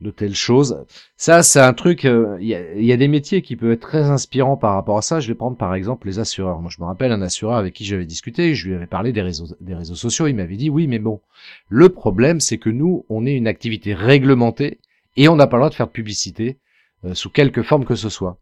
de 0.00 0.10
telle 0.10 0.34
chose. 0.34 0.82
Ça, 1.18 1.42
c'est 1.42 1.60
un 1.60 1.74
truc, 1.74 2.04
il 2.04 2.46
y, 2.46 2.54
a, 2.54 2.72
y, 2.74 2.92
a, 2.92 2.96
des 2.96 3.08
métiers 3.08 3.42
qui 3.42 3.54
peuvent 3.54 3.72
être 3.72 3.80
très 3.80 4.04
inspirants 4.04 4.56
par 4.56 4.72
rapport 4.72 4.96
à 4.96 5.02
ça. 5.02 5.20
Je 5.20 5.28
vais 5.28 5.34
prendre 5.34 5.58
par 5.58 5.74
exemple 5.74 6.06
les 6.06 6.20
assureurs. 6.20 6.60
Moi, 6.60 6.70
je 6.74 6.80
me 6.80 6.86
rappelle 6.86 7.12
un 7.12 7.20
assureur 7.20 7.56
avec 7.56 7.74
qui 7.74 7.84
j'avais 7.84 8.06
discuté, 8.06 8.54
je 8.54 8.68
lui 8.68 8.74
avais 8.74 8.86
parlé 8.86 9.12
des 9.12 9.20
réseaux, 9.20 9.54
des 9.60 9.74
réseaux 9.74 9.94
sociaux, 9.94 10.26
il 10.26 10.36
m'avait 10.36 10.56
dit 10.56 10.70
oui, 10.70 10.86
mais 10.86 10.98
bon, 10.98 11.20
le 11.68 11.90
problème, 11.90 12.40
c'est 12.40 12.56
que 12.56 12.70
nous, 12.70 13.04
on 13.10 13.26
est 13.26 13.34
une 13.34 13.46
activité 13.46 13.92
réglementée 13.92 14.78
et 15.16 15.28
on 15.28 15.36
n'a 15.36 15.46
pas 15.46 15.56
le 15.56 15.62
droit 15.62 15.70
de 15.70 15.74
faire 15.74 15.90
publicité 15.90 16.58
euh, 17.04 17.14
sous 17.14 17.30
quelque 17.30 17.62
forme 17.62 17.84
que 17.84 17.94
ce 17.94 18.08
soit. 18.08 18.38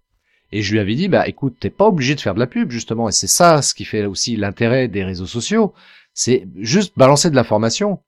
Et 0.52 0.62
je 0.62 0.72
lui 0.72 0.80
avais 0.80 0.94
dit, 0.94 1.08
bah 1.08 1.28
écoute, 1.28 1.56
t'es 1.60 1.70
pas 1.70 1.86
obligé 1.86 2.14
de 2.14 2.20
faire 2.20 2.34
de 2.34 2.40
la 2.40 2.46
pub 2.46 2.70
justement, 2.70 3.08
et 3.08 3.12
c'est 3.12 3.26
ça 3.26 3.62
ce 3.62 3.74
qui 3.74 3.84
fait 3.84 4.04
aussi 4.04 4.36
l'intérêt 4.36 4.88
des 4.88 5.04
réseaux 5.04 5.26
sociaux, 5.26 5.72
c'est 6.12 6.46
juste 6.56 6.94
balancer 6.96 7.30
de 7.30 7.36
l'information. 7.36 8.00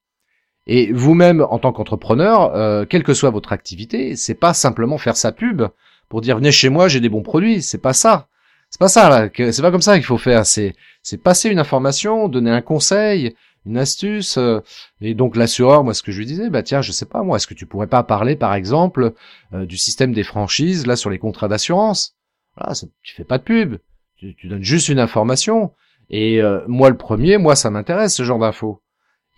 Et 0.66 0.92
vous-même, 0.92 1.40
en 1.40 1.58
tant 1.58 1.72
qu'entrepreneur, 1.72 2.54
euh, 2.54 2.84
quelle 2.84 3.02
que 3.02 3.14
soit 3.14 3.30
votre 3.30 3.52
activité, 3.52 4.16
c'est 4.16 4.34
pas 4.34 4.54
simplement 4.54 4.98
faire 4.98 5.16
sa 5.16 5.32
pub 5.32 5.62
pour 6.08 6.20
dire 6.20 6.36
venez 6.36 6.52
chez 6.52 6.68
moi, 6.68 6.88
j'ai 6.88 7.00
des 7.00 7.08
bons 7.08 7.22
produits. 7.22 7.62
C'est 7.62 7.78
pas 7.78 7.94
ça. 7.94 8.28
C'est 8.70 8.78
pas 8.78 8.88
ça. 8.88 9.28
C'est 9.34 9.62
pas 9.62 9.70
comme 9.70 9.82
ça 9.82 9.96
qu'il 9.96 10.04
faut 10.04 10.18
faire. 10.18 10.46
C'est 10.46 10.74
c'est 11.02 11.16
passer 11.16 11.48
une 11.48 11.58
information, 11.58 12.28
donner 12.28 12.50
un 12.50 12.60
conseil, 12.60 13.34
une 13.66 13.78
astuce. 13.78 14.36
Euh, 14.38 14.60
et 15.00 15.14
donc 15.14 15.36
l'assureur, 15.36 15.84
moi, 15.84 15.94
ce 15.94 16.02
que 16.02 16.12
je 16.12 16.18
lui 16.18 16.26
disais, 16.26 16.50
bah 16.50 16.62
tiens, 16.62 16.82
je 16.82 16.92
sais 16.92 17.06
pas 17.06 17.22
moi, 17.22 17.36
est-ce 17.36 17.46
que 17.46 17.54
tu 17.54 17.66
pourrais 17.66 17.86
pas 17.86 18.02
parler, 18.02 18.36
par 18.36 18.54
exemple, 18.54 19.14
euh, 19.54 19.66
du 19.66 19.76
système 19.76 20.12
des 20.12 20.22
franchises 20.24 20.86
là 20.86 20.96
sur 20.96 21.10
les 21.10 21.18
contrats 21.18 21.48
d'assurance? 21.48 22.16
Voilà, 22.56 22.74
tu 23.02 23.14
fais 23.14 23.24
pas 23.24 23.38
de 23.38 23.44
pub, 23.44 23.76
tu, 24.16 24.34
tu 24.34 24.48
donnes 24.48 24.62
juste 24.62 24.88
une 24.88 24.98
information. 24.98 25.72
Et 26.10 26.42
moi, 26.66 26.90
le 26.90 26.96
premier, 26.98 27.38
moi, 27.38 27.56
ça 27.56 27.70
m'intéresse 27.70 28.14
ce 28.14 28.22
genre 28.22 28.38
d'infos. 28.38 28.82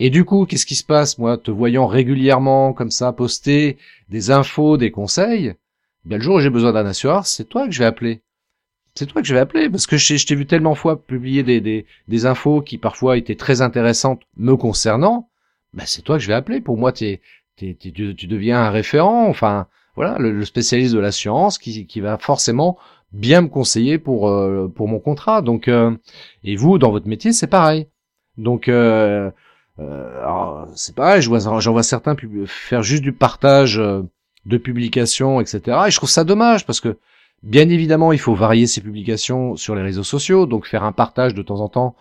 Et 0.00 0.10
du 0.10 0.24
coup, 0.24 0.44
qu'est-ce 0.44 0.66
qui 0.66 0.74
se 0.74 0.84
passe, 0.84 1.18
moi, 1.18 1.38
te 1.38 1.52
voyant 1.52 1.86
régulièrement 1.86 2.72
comme 2.72 2.90
ça 2.90 3.12
poster 3.12 3.78
des 4.08 4.32
infos, 4.32 4.76
des 4.76 4.90
conseils, 4.90 5.54
bien 6.04 6.18
le 6.18 6.24
jour 6.24 6.36
où 6.36 6.40
j'ai 6.40 6.50
besoin 6.50 6.72
d'un 6.72 6.86
assureur, 6.86 7.26
c'est 7.26 7.44
toi 7.44 7.66
que 7.66 7.72
je 7.72 7.78
vais 7.78 7.84
appeler. 7.84 8.22
C'est 8.94 9.06
toi 9.06 9.22
que 9.22 9.28
je 9.28 9.34
vais 9.34 9.40
appeler 9.40 9.68
parce 9.68 9.86
que 9.86 9.96
je, 9.96 10.24
t'ai 10.24 10.34
vu 10.34 10.46
tellement 10.46 10.74
fois 10.74 11.02
publier 11.02 11.42
des, 11.42 11.60
des, 11.60 11.86
des, 12.08 12.26
infos 12.26 12.60
qui 12.62 12.78
parfois 12.78 13.16
étaient 13.16 13.34
très 13.34 13.60
intéressantes 13.60 14.22
me 14.36 14.56
concernant. 14.56 15.28
Ben 15.72 15.84
c'est 15.86 16.02
toi 16.02 16.16
que 16.16 16.22
je 16.22 16.28
vais 16.28 16.34
appeler. 16.34 16.60
Pour 16.60 16.76
moi, 16.76 16.92
tu, 16.92 17.18
tu 17.56 17.74
deviens 17.74 18.62
un 18.62 18.70
référent. 18.70 19.26
Enfin, 19.28 19.66
voilà, 19.96 20.16
le, 20.18 20.44
spécialiste 20.44 20.94
de 20.94 21.00
l'assurance 21.00 21.58
qui, 21.58 21.86
qui 21.86 22.00
va 22.00 22.18
forcément 22.18 22.78
bien 23.12 23.42
me 23.42 23.48
conseiller 23.48 23.98
pour 23.98 24.28
euh, 24.28 24.72
pour 24.74 24.86
mon 24.88 25.00
contrat. 25.00 25.42
Donc, 25.42 25.68
euh, 25.68 25.96
et 26.44 26.56
vous, 26.56 26.78
dans 26.78 26.90
votre 26.90 27.08
métier, 27.08 27.32
c'est 27.32 27.48
pareil. 27.48 27.88
Donc, 28.36 28.68
euh, 28.68 29.30
euh, 29.78 30.66
c'est 30.74 30.94
pareil, 30.94 31.22
je 31.22 31.28
vois, 31.28 31.38
j'en 31.60 31.72
vois 31.72 31.82
certains 31.82 32.16
faire 32.46 32.82
juste 32.82 33.02
du 33.02 33.12
partage 33.12 33.78
euh, 33.78 34.02
de 34.46 34.56
publications, 34.56 35.40
etc. 35.40 35.60
Et 35.86 35.90
je 35.90 35.96
trouve 35.96 36.10
ça 36.10 36.24
dommage 36.24 36.66
parce 36.66 36.80
que, 36.80 36.96
bien 37.44 37.68
évidemment, 37.68 38.12
il 38.12 38.18
faut 38.18 38.34
varier 38.34 38.66
ses 38.66 38.80
publications 38.80 39.54
sur 39.56 39.74
les 39.74 39.82
réseaux 39.82 40.02
sociaux, 40.02 40.46
donc 40.46 40.66
faire 40.66 40.82
un 40.82 40.92
partage 40.92 41.34
de 41.34 41.42
temps 41.42 41.60
en 41.60 41.68
temps 41.68 41.94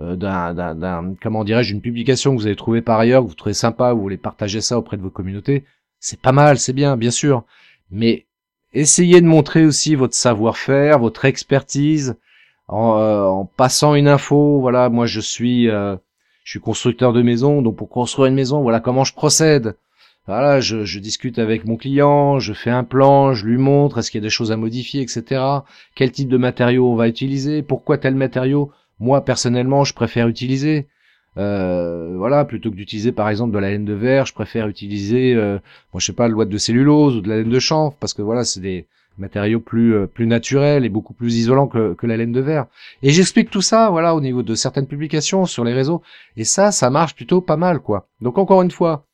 euh, 0.00 0.16
d'un, 0.16 1.14
comment 1.22 1.44
dirais-je, 1.44 1.72
une 1.72 1.80
publication 1.80 2.34
que 2.34 2.40
vous 2.40 2.46
avez 2.46 2.56
trouvée 2.56 2.82
par 2.82 2.98
ailleurs, 2.98 3.22
que 3.22 3.28
vous 3.28 3.34
trouvez 3.34 3.54
sympa, 3.54 3.92
vous 3.92 4.00
voulez 4.02 4.16
partager 4.16 4.60
ça 4.60 4.78
auprès 4.78 4.96
de 4.96 5.02
vos 5.02 5.10
communautés, 5.10 5.64
c'est 6.00 6.20
pas 6.20 6.32
mal, 6.32 6.58
c'est 6.58 6.72
bien, 6.72 6.96
bien 6.96 7.10
sûr. 7.10 7.44
Mais 7.90 8.26
essayez 8.72 9.20
de 9.20 9.26
montrer 9.26 9.64
aussi 9.64 9.94
votre 9.94 10.14
savoir-faire, 10.14 10.98
votre 10.98 11.24
expertise, 11.24 12.16
en, 12.68 12.98
euh, 12.98 13.24
en, 13.24 13.44
passant 13.44 13.94
une 13.94 14.08
info. 14.08 14.60
Voilà, 14.60 14.88
moi 14.88 15.06
je 15.06 15.20
suis 15.20 15.66
je 15.66 15.98
suis 16.44 16.60
constructeur 16.60 17.12
de 17.12 17.22
maison, 17.22 17.62
donc 17.62 17.76
pour 17.76 17.88
construire 17.88 18.26
une 18.26 18.34
maison, 18.34 18.62
voilà 18.62 18.80
comment 18.80 19.04
je 19.04 19.14
procède. 19.14 19.76
Voilà, 20.26 20.60
je, 20.60 20.98
discute 20.98 21.38
avec 21.38 21.64
mon 21.64 21.76
client, 21.76 22.38
je 22.38 22.52
fais 22.52 22.70
un 22.70 22.84
plan, 22.84 23.32
je 23.34 23.46
lui 23.46 23.56
montre 23.56 23.98
est-ce 23.98 24.10
qu'il 24.10 24.20
y 24.20 24.22
a 24.22 24.26
des 24.26 24.30
choses 24.30 24.52
à 24.52 24.56
modifier, 24.56 25.00
etc. 25.02 25.42
Quel 25.94 26.12
type 26.12 26.28
de 26.28 26.36
matériaux 26.36 26.92
on 26.92 26.94
va 26.94 27.08
utiliser, 27.08 27.62
pourquoi 27.62 27.98
tel 27.98 28.14
matériau, 28.14 28.70
moi 29.00 29.24
personnellement, 29.24 29.84
je 29.84 29.94
préfère 29.94 30.28
utiliser. 30.28 30.86
Euh, 31.36 32.14
voilà, 32.16 32.44
plutôt 32.44 32.70
que 32.70 32.76
d'utiliser 32.76 33.12
par 33.12 33.28
exemple 33.28 33.52
de 33.52 33.58
la 33.58 33.70
laine 33.70 33.84
de 33.84 33.92
verre, 33.94 34.26
je 34.26 34.34
préfère 34.34 34.68
utiliser, 34.68 35.34
euh, 35.34 35.58
moi 35.92 36.00
je 36.00 36.06
sais 36.06 36.12
pas, 36.12 36.28
le 36.28 36.44
de 36.44 36.58
cellulose 36.58 37.16
ou 37.16 37.20
de 37.20 37.28
la 37.28 37.38
laine 37.38 37.50
de 37.50 37.58
chanvre, 37.58 37.96
parce 37.98 38.14
que 38.14 38.22
voilà, 38.22 38.44
c'est 38.44 38.60
des, 38.60 38.86
matériaux 39.18 39.60
plus 39.60 39.94
euh, 39.94 40.06
plus 40.06 40.26
naturels 40.26 40.84
et 40.84 40.88
beaucoup 40.88 41.14
plus 41.14 41.36
isolants 41.36 41.68
que, 41.68 41.94
que 41.94 42.06
la 42.06 42.16
laine 42.16 42.32
de 42.32 42.40
verre. 42.40 42.66
Et 43.02 43.10
j'explique 43.10 43.50
tout 43.50 43.60
ça, 43.60 43.90
voilà, 43.90 44.14
au 44.14 44.20
niveau 44.20 44.42
de 44.42 44.54
certaines 44.54 44.86
publications 44.86 45.46
sur 45.46 45.64
les 45.64 45.72
réseaux. 45.72 46.02
Et 46.36 46.44
ça, 46.44 46.72
ça 46.72 46.90
marche 46.90 47.14
plutôt 47.14 47.40
pas 47.40 47.56
mal, 47.56 47.80
quoi. 47.80 48.08
Donc 48.20 48.38
encore 48.38 48.62
une 48.62 48.70
fois, 48.70 49.06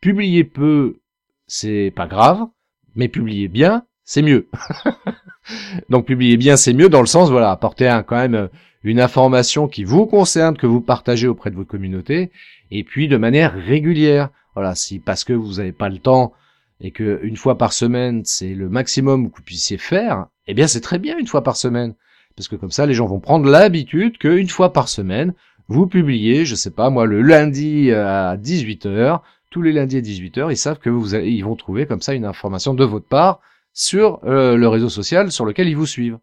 publier 0.00 0.44
peu, 0.44 0.98
c'est 1.46 1.92
pas 1.94 2.06
grave, 2.06 2.46
mais 2.94 3.08
publier 3.08 3.48
bien, 3.48 3.84
c'est 4.04 4.22
mieux. 4.22 4.48
Donc 5.88 6.06
publier 6.06 6.36
bien, 6.36 6.56
c'est 6.56 6.74
mieux 6.74 6.88
dans 6.88 7.00
le 7.00 7.06
sens, 7.06 7.30
voilà, 7.30 7.50
apporter 7.50 7.88
un, 7.88 8.02
quand 8.02 8.16
même 8.16 8.34
euh, 8.34 8.48
une 8.82 9.00
information 9.00 9.68
qui 9.68 9.84
vous 9.84 10.06
concerne, 10.06 10.56
que 10.56 10.66
vous 10.66 10.80
partagez 10.80 11.26
auprès 11.26 11.50
de 11.50 11.56
votre 11.56 11.70
communauté, 11.70 12.30
et 12.70 12.84
puis 12.84 13.08
de 13.08 13.16
manière 13.16 13.54
régulière. 13.54 14.30
Voilà, 14.54 14.74
si 14.74 14.98
parce 14.98 15.24
que 15.24 15.32
vous 15.32 15.54
n'avez 15.54 15.72
pas 15.72 15.88
le 15.88 15.98
temps 15.98 16.32
et 16.80 16.90
que 16.90 17.20
une 17.22 17.36
fois 17.36 17.58
par 17.58 17.72
semaine, 17.72 18.22
c'est 18.24 18.54
le 18.54 18.68
maximum 18.68 19.30
que 19.30 19.36
vous 19.36 19.42
puissiez 19.42 19.78
faire, 19.78 20.26
eh 20.46 20.54
bien 20.54 20.66
c'est 20.66 20.80
très 20.80 20.98
bien 20.98 21.18
une 21.18 21.26
fois 21.26 21.42
par 21.42 21.56
semaine. 21.56 21.94
Parce 22.36 22.48
que 22.48 22.56
comme 22.56 22.70
ça, 22.70 22.86
les 22.86 22.94
gens 22.94 23.06
vont 23.06 23.20
prendre 23.20 23.50
l'habitude 23.50 24.16
qu'une 24.18 24.48
fois 24.48 24.72
par 24.72 24.88
semaine, 24.88 25.34
vous 25.66 25.86
publiez, 25.86 26.44
je 26.44 26.54
sais 26.54 26.70
pas 26.70 26.88
moi, 26.88 27.04
le 27.04 27.20
lundi 27.20 27.92
à 27.92 28.36
18h, 28.36 29.20
tous 29.50 29.62
les 29.62 29.72
lundis 29.72 29.96
à 29.96 30.00
18h, 30.00 30.50
ils 30.50 30.56
savent 30.56 30.78
que 30.78 30.90
vous 30.90 31.14
ils 31.14 31.42
vont 31.42 31.56
trouver 31.56 31.86
comme 31.86 32.02
ça 32.02 32.14
une 32.14 32.24
information 32.24 32.74
de 32.74 32.84
votre 32.84 33.06
part 33.06 33.40
sur 33.72 34.20
euh, 34.24 34.56
le 34.56 34.68
réseau 34.68 34.88
social 34.88 35.30
sur 35.30 35.44
lequel 35.44 35.68
ils 35.68 35.76
vous 35.76 35.86
suivent. 35.86 36.18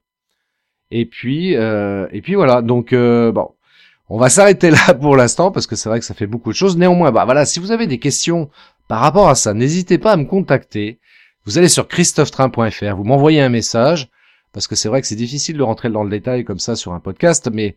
Et 0.91 1.05
puis, 1.05 1.55
euh, 1.55 2.07
et 2.11 2.21
puis 2.21 2.35
voilà. 2.35 2.61
Donc 2.61 2.93
euh, 2.93 3.31
bon, 3.31 3.51
on 4.09 4.17
va 4.17 4.29
s'arrêter 4.29 4.69
là 4.71 4.93
pour 4.93 5.15
l'instant 5.15 5.51
parce 5.51 5.67
que 5.67 5.75
c'est 5.75 5.89
vrai 5.89 5.99
que 5.99 6.05
ça 6.05 6.13
fait 6.13 6.27
beaucoup 6.27 6.51
de 6.51 6.57
choses. 6.57 6.77
Néanmoins, 6.77 7.11
bah 7.11 7.25
voilà, 7.25 7.45
si 7.45 7.59
vous 7.59 7.71
avez 7.71 7.87
des 7.87 7.99
questions 7.99 8.49
par 8.87 8.99
rapport 8.99 9.29
à 9.29 9.35
ça, 9.35 9.53
n'hésitez 9.53 9.97
pas 9.97 10.11
à 10.11 10.17
me 10.17 10.25
contacter. 10.25 10.99
Vous 11.45 11.57
allez 11.57 11.69
sur 11.69 11.87
christophetrain.fr, 11.87 12.95
vous 12.95 13.03
m'envoyez 13.03 13.39
un 13.39 13.49
message, 13.49 14.09
parce 14.51 14.67
que 14.67 14.75
c'est 14.75 14.89
vrai 14.89 15.01
que 15.01 15.07
c'est 15.07 15.15
difficile 15.15 15.57
de 15.57 15.63
rentrer 15.63 15.89
dans 15.89 16.03
le 16.03 16.09
détail 16.09 16.43
comme 16.43 16.59
ça 16.59 16.75
sur 16.75 16.93
un 16.93 16.99
podcast, 16.99 17.49
mais 17.53 17.75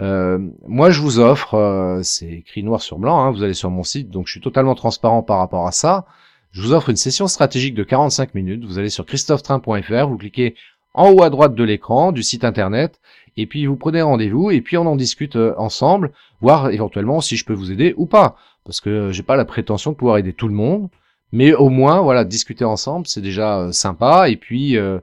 euh, 0.00 0.38
moi 0.66 0.90
je 0.90 1.00
vous 1.00 1.18
offre, 1.18 1.54
euh, 1.54 2.00
c'est 2.02 2.30
écrit 2.30 2.62
noir 2.62 2.82
sur 2.82 2.98
blanc, 2.98 3.20
hein, 3.20 3.30
vous 3.30 3.42
allez 3.42 3.54
sur 3.54 3.70
mon 3.70 3.82
site, 3.82 4.10
donc 4.10 4.26
je 4.26 4.32
suis 4.32 4.40
totalement 4.40 4.74
transparent 4.74 5.22
par 5.22 5.38
rapport 5.38 5.66
à 5.66 5.72
ça. 5.72 6.06
Je 6.52 6.62
vous 6.62 6.72
offre 6.72 6.90
une 6.90 6.96
session 6.96 7.26
stratégique 7.26 7.74
de 7.74 7.84
45 7.84 8.34
minutes. 8.34 8.64
Vous 8.64 8.78
allez 8.78 8.88
sur 8.88 9.04
christophetrain.fr, 9.04 10.06
vous 10.08 10.16
cliquez 10.16 10.54
en 10.94 11.10
haut 11.10 11.22
à 11.22 11.30
droite 11.30 11.54
de 11.54 11.64
l'écran 11.64 12.12
du 12.12 12.22
site 12.22 12.44
internet, 12.44 13.00
et 13.36 13.46
puis 13.46 13.66
vous 13.66 13.76
prenez 13.76 14.00
rendez-vous, 14.00 14.50
et 14.50 14.62
puis 14.62 14.78
on 14.78 14.86
en 14.86 14.96
discute 14.96 15.36
euh, 15.36 15.54
ensemble, 15.58 16.12
voir 16.40 16.70
éventuellement 16.70 17.20
si 17.20 17.36
je 17.36 17.44
peux 17.44 17.54
vous 17.54 17.70
aider 17.70 17.94
ou 17.96 18.06
pas 18.06 18.36
parce 18.66 18.80
que 18.80 19.12
j'ai 19.12 19.22
pas 19.22 19.36
la 19.36 19.44
prétention 19.44 19.92
de 19.92 19.96
pouvoir 19.96 20.18
aider 20.18 20.32
tout 20.32 20.48
le 20.48 20.54
monde, 20.54 20.88
mais 21.32 21.54
au 21.54 21.70
moins 21.70 22.00
voilà 22.00 22.24
discuter 22.24 22.64
ensemble 22.64 23.06
c'est 23.06 23.22
déjà 23.22 23.60
euh, 23.60 23.72
sympa 23.72 24.28
et 24.28 24.36
puis 24.36 24.76
euh, 24.76 24.98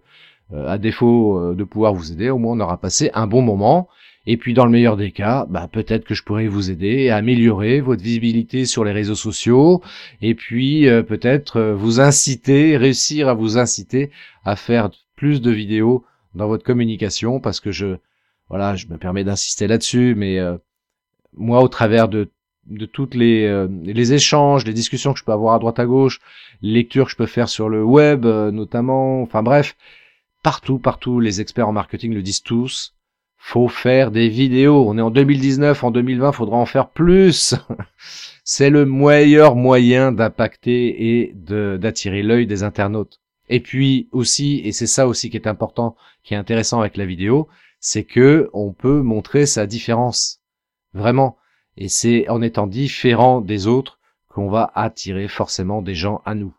euh, 0.53 0.67
à 0.67 0.77
défaut 0.77 1.56
de 1.56 1.63
pouvoir 1.63 1.93
vous 1.93 2.12
aider, 2.12 2.29
au 2.29 2.38
moins 2.38 2.56
on 2.56 2.60
aura 2.60 2.77
passé 2.77 3.10
un 3.13 3.25
bon 3.25 3.41
moment. 3.41 3.88
Et 4.25 4.38
puis 4.38 4.53
dans 4.53 4.65
le 4.65 4.71
meilleur 4.71 4.95
des 4.95 5.12
cas, 5.12 5.45
bah, 5.49 5.67
peut-être 5.71 6.05
que 6.05 6.13
je 6.13 6.23
pourrais 6.23 6.47
vous 6.47 6.71
aider 6.71 7.09
à 7.09 7.17
améliorer 7.17 7.81
votre 7.81 8.01
visibilité 8.01 8.65
sur 8.65 8.86
les 8.86 8.93
réseaux 8.93 9.15
sociaux 9.15 9.81
et 10.21 10.33
puis 10.33 10.86
peut-être 11.07 11.62
vous 11.62 11.99
inciter, 11.99 12.77
réussir 12.77 13.27
à 13.27 13.33
vous 13.33 13.57
inciter 13.57 14.12
à 14.45 14.55
faire 14.55 14.91
plus 15.17 15.41
de 15.41 15.51
vidéos 15.51 16.05
dans 16.36 16.47
votre 16.47 16.63
communication 16.63 17.41
parce 17.41 17.59
que 17.59 17.71
je 17.71 17.97
voilà, 18.49 18.75
je 18.75 18.88
me 18.88 18.97
permets 18.97 19.25
d'insister 19.25 19.67
là-dessus 19.67 20.15
mais 20.15 20.39
moi 21.33 21.62
au 21.62 21.67
travers 21.67 22.07
de 22.07 22.29
de 22.67 22.86
toutes 22.86 23.15
les, 23.15 23.45
euh, 23.45 23.67
les 23.83 24.13
échanges, 24.13 24.65
les 24.65 24.73
discussions 24.73 25.13
que 25.13 25.19
je 25.19 25.23
peux 25.23 25.31
avoir 25.31 25.55
à 25.55 25.59
droite 25.59 25.79
à 25.79 25.86
gauche, 25.86 26.19
les 26.62 26.73
lectures 26.73 27.05
que 27.05 27.12
je 27.12 27.17
peux 27.17 27.25
faire 27.25 27.49
sur 27.49 27.69
le 27.69 27.83
web 27.83 28.25
euh, 28.25 28.51
notamment, 28.51 29.21
enfin 29.21 29.43
bref, 29.43 29.75
partout, 30.43 30.79
partout, 30.79 31.19
les 31.19 31.41
experts 31.41 31.67
en 31.67 31.73
marketing 31.73 32.13
le 32.13 32.21
disent 32.21 32.43
tous, 32.43 32.95
faut 33.45 33.67
faire 33.67 34.10
des 34.10 34.29
vidéos. 34.29 34.86
On 34.88 34.97
est 34.97 35.01
en 35.01 35.12
2019, 35.12 35.84
en 35.84 35.91
2020, 35.91 36.32
faudra 36.32 36.58
en 36.58 36.65
faire 36.65 36.89
plus. 36.89 37.56
C'est 38.45 38.69
le 38.69 38.86
meilleur 38.86 39.56
moyen 39.56 40.12
d'impacter 40.13 41.19
et 41.19 41.34
d'attirer 41.36 42.23
l'œil 42.23 42.47
des 42.47 42.63
internautes. 42.63 43.19
Et 43.49 43.60
puis 43.60 44.08
aussi, 44.12 44.62
et 44.63 44.71
c'est 44.71 44.88
ça 44.88 45.08
aussi 45.08 45.29
qui 45.29 45.38
est 45.38 45.47
important, 45.47 45.95
qui 46.23 46.34
est 46.34 46.38
intéressant 46.38 46.79
avec 46.79 46.97
la 46.97 47.06
vidéo, 47.06 47.47
c'est 47.79 48.03
que 48.03 48.49
on 48.53 48.71
peut 48.71 49.01
montrer 49.01 49.45
sa 49.45 49.67
différence. 49.67 50.39
Vraiment 50.93 51.38
et 51.77 51.89
c'est 51.89 52.29
en 52.29 52.41
étant 52.41 52.67
différent 52.67 53.41
des 53.41 53.67
autres 53.67 53.99
qu'on 54.29 54.49
va 54.49 54.71
attirer 54.75 55.27
forcément 55.27 55.82
des 55.82 55.95
gens 55.95 56.21
à 56.25 56.36
nous. 56.36 56.53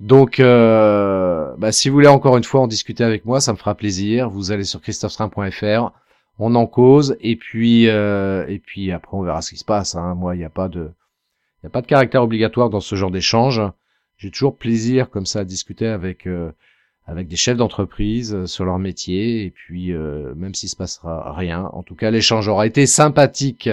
Donc, 0.00 0.40
euh, 0.40 1.54
bah, 1.56 1.72
si 1.72 1.88
vous 1.88 1.94
voulez 1.94 2.08
encore 2.08 2.36
une 2.36 2.44
fois 2.44 2.60
en 2.60 2.66
discuter 2.66 3.02
avec 3.02 3.24
moi, 3.24 3.40
ça 3.40 3.52
me 3.52 3.56
fera 3.56 3.74
plaisir. 3.74 4.28
Vous 4.28 4.52
allez 4.52 4.64
sur 4.64 4.80
christophestrain.fr, 4.80 5.90
on 6.38 6.54
en 6.54 6.66
cause, 6.66 7.16
et 7.20 7.36
puis 7.36 7.88
euh, 7.88 8.46
et 8.46 8.58
puis 8.58 8.92
après 8.92 9.16
on 9.16 9.22
verra 9.22 9.40
ce 9.40 9.50
qui 9.50 9.56
se 9.56 9.64
passe. 9.64 9.94
Hein. 9.94 10.14
Moi, 10.14 10.34
il 10.34 10.38
n'y 10.38 10.44
a 10.44 10.50
pas 10.50 10.68
de 10.68 10.90
il 11.62 11.66
a 11.66 11.70
pas 11.70 11.80
de 11.80 11.86
caractère 11.86 12.22
obligatoire 12.22 12.68
dans 12.68 12.80
ce 12.80 12.94
genre 12.94 13.10
d'échange. 13.10 13.62
J'ai 14.18 14.30
toujours 14.30 14.56
plaisir 14.56 15.08
comme 15.10 15.26
ça 15.26 15.40
à 15.40 15.44
discuter 15.44 15.86
avec 15.86 16.26
euh, 16.26 16.52
avec 17.06 17.28
des 17.28 17.36
chefs 17.36 17.56
d'entreprise 17.56 18.44
sur 18.46 18.64
leur 18.64 18.78
métier, 18.78 19.44
et 19.44 19.50
puis 19.50 19.92
même 19.92 20.54
s'il 20.56 20.68
se 20.68 20.74
passera 20.74 21.32
rien, 21.34 21.70
en 21.72 21.84
tout 21.84 21.94
cas 21.94 22.10
l'échange 22.10 22.48
aura 22.48 22.66
été 22.66 22.84
sympathique. 22.84 23.70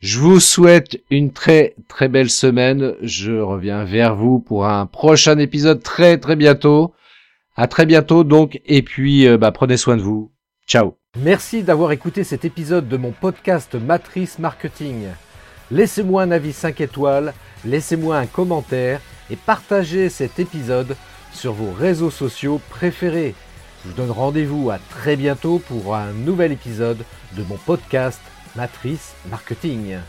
Je 0.00 0.18
vous 0.18 0.40
souhaite 0.40 0.98
une 1.10 1.30
très 1.30 1.74
très 1.86 2.08
belle 2.08 2.30
semaine. 2.30 2.94
Je 3.02 3.32
reviens 3.32 3.84
vers 3.84 4.16
vous 4.16 4.40
pour 4.40 4.66
un 4.66 4.86
prochain 4.86 5.38
épisode 5.38 5.82
très 5.82 6.16
très 6.16 6.36
bientôt. 6.36 6.94
À 7.54 7.66
très 7.66 7.84
bientôt 7.84 8.24
donc 8.24 8.62
et 8.64 8.80
puis 8.80 9.28
euh, 9.28 9.36
bah, 9.36 9.52
prenez 9.52 9.76
soin 9.76 9.98
de 9.98 10.02
vous. 10.02 10.32
Ciao. 10.66 10.94
Merci 11.18 11.62
d'avoir 11.62 11.92
écouté 11.92 12.24
cet 12.24 12.46
épisode 12.46 12.88
de 12.88 12.96
mon 12.96 13.10
podcast 13.10 13.74
Matrice 13.74 14.38
Marketing. 14.38 15.08
Laissez-moi 15.70 16.22
un 16.22 16.30
avis 16.30 16.54
5 16.54 16.80
étoiles, 16.80 17.34
laissez-moi 17.66 18.16
un 18.16 18.26
commentaire 18.26 19.02
et 19.28 19.36
partagez 19.36 20.08
cet 20.08 20.38
épisode 20.38 20.96
sur 21.34 21.52
vos 21.52 21.72
réseaux 21.72 22.10
sociaux 22.10 22.58
préférés. 22.70 23.34
Je 23.84 23.90
vous 23.90 23.96
donne 23.96 24.10
rendez-vous 24.10 24.70
à 24.70 24.78
très 24.78 25.16
bientôt 25.16 25.58
pour 25.58 25.94
un 25.94 26.12
nouvel 26.12 26.52
épisode 26.52 27.04
de 27.36 27.42
mon 27.42 27.56
podcast 27.56 28.20
Matrice 28.56 29.14
Marketing. 29.28 30.00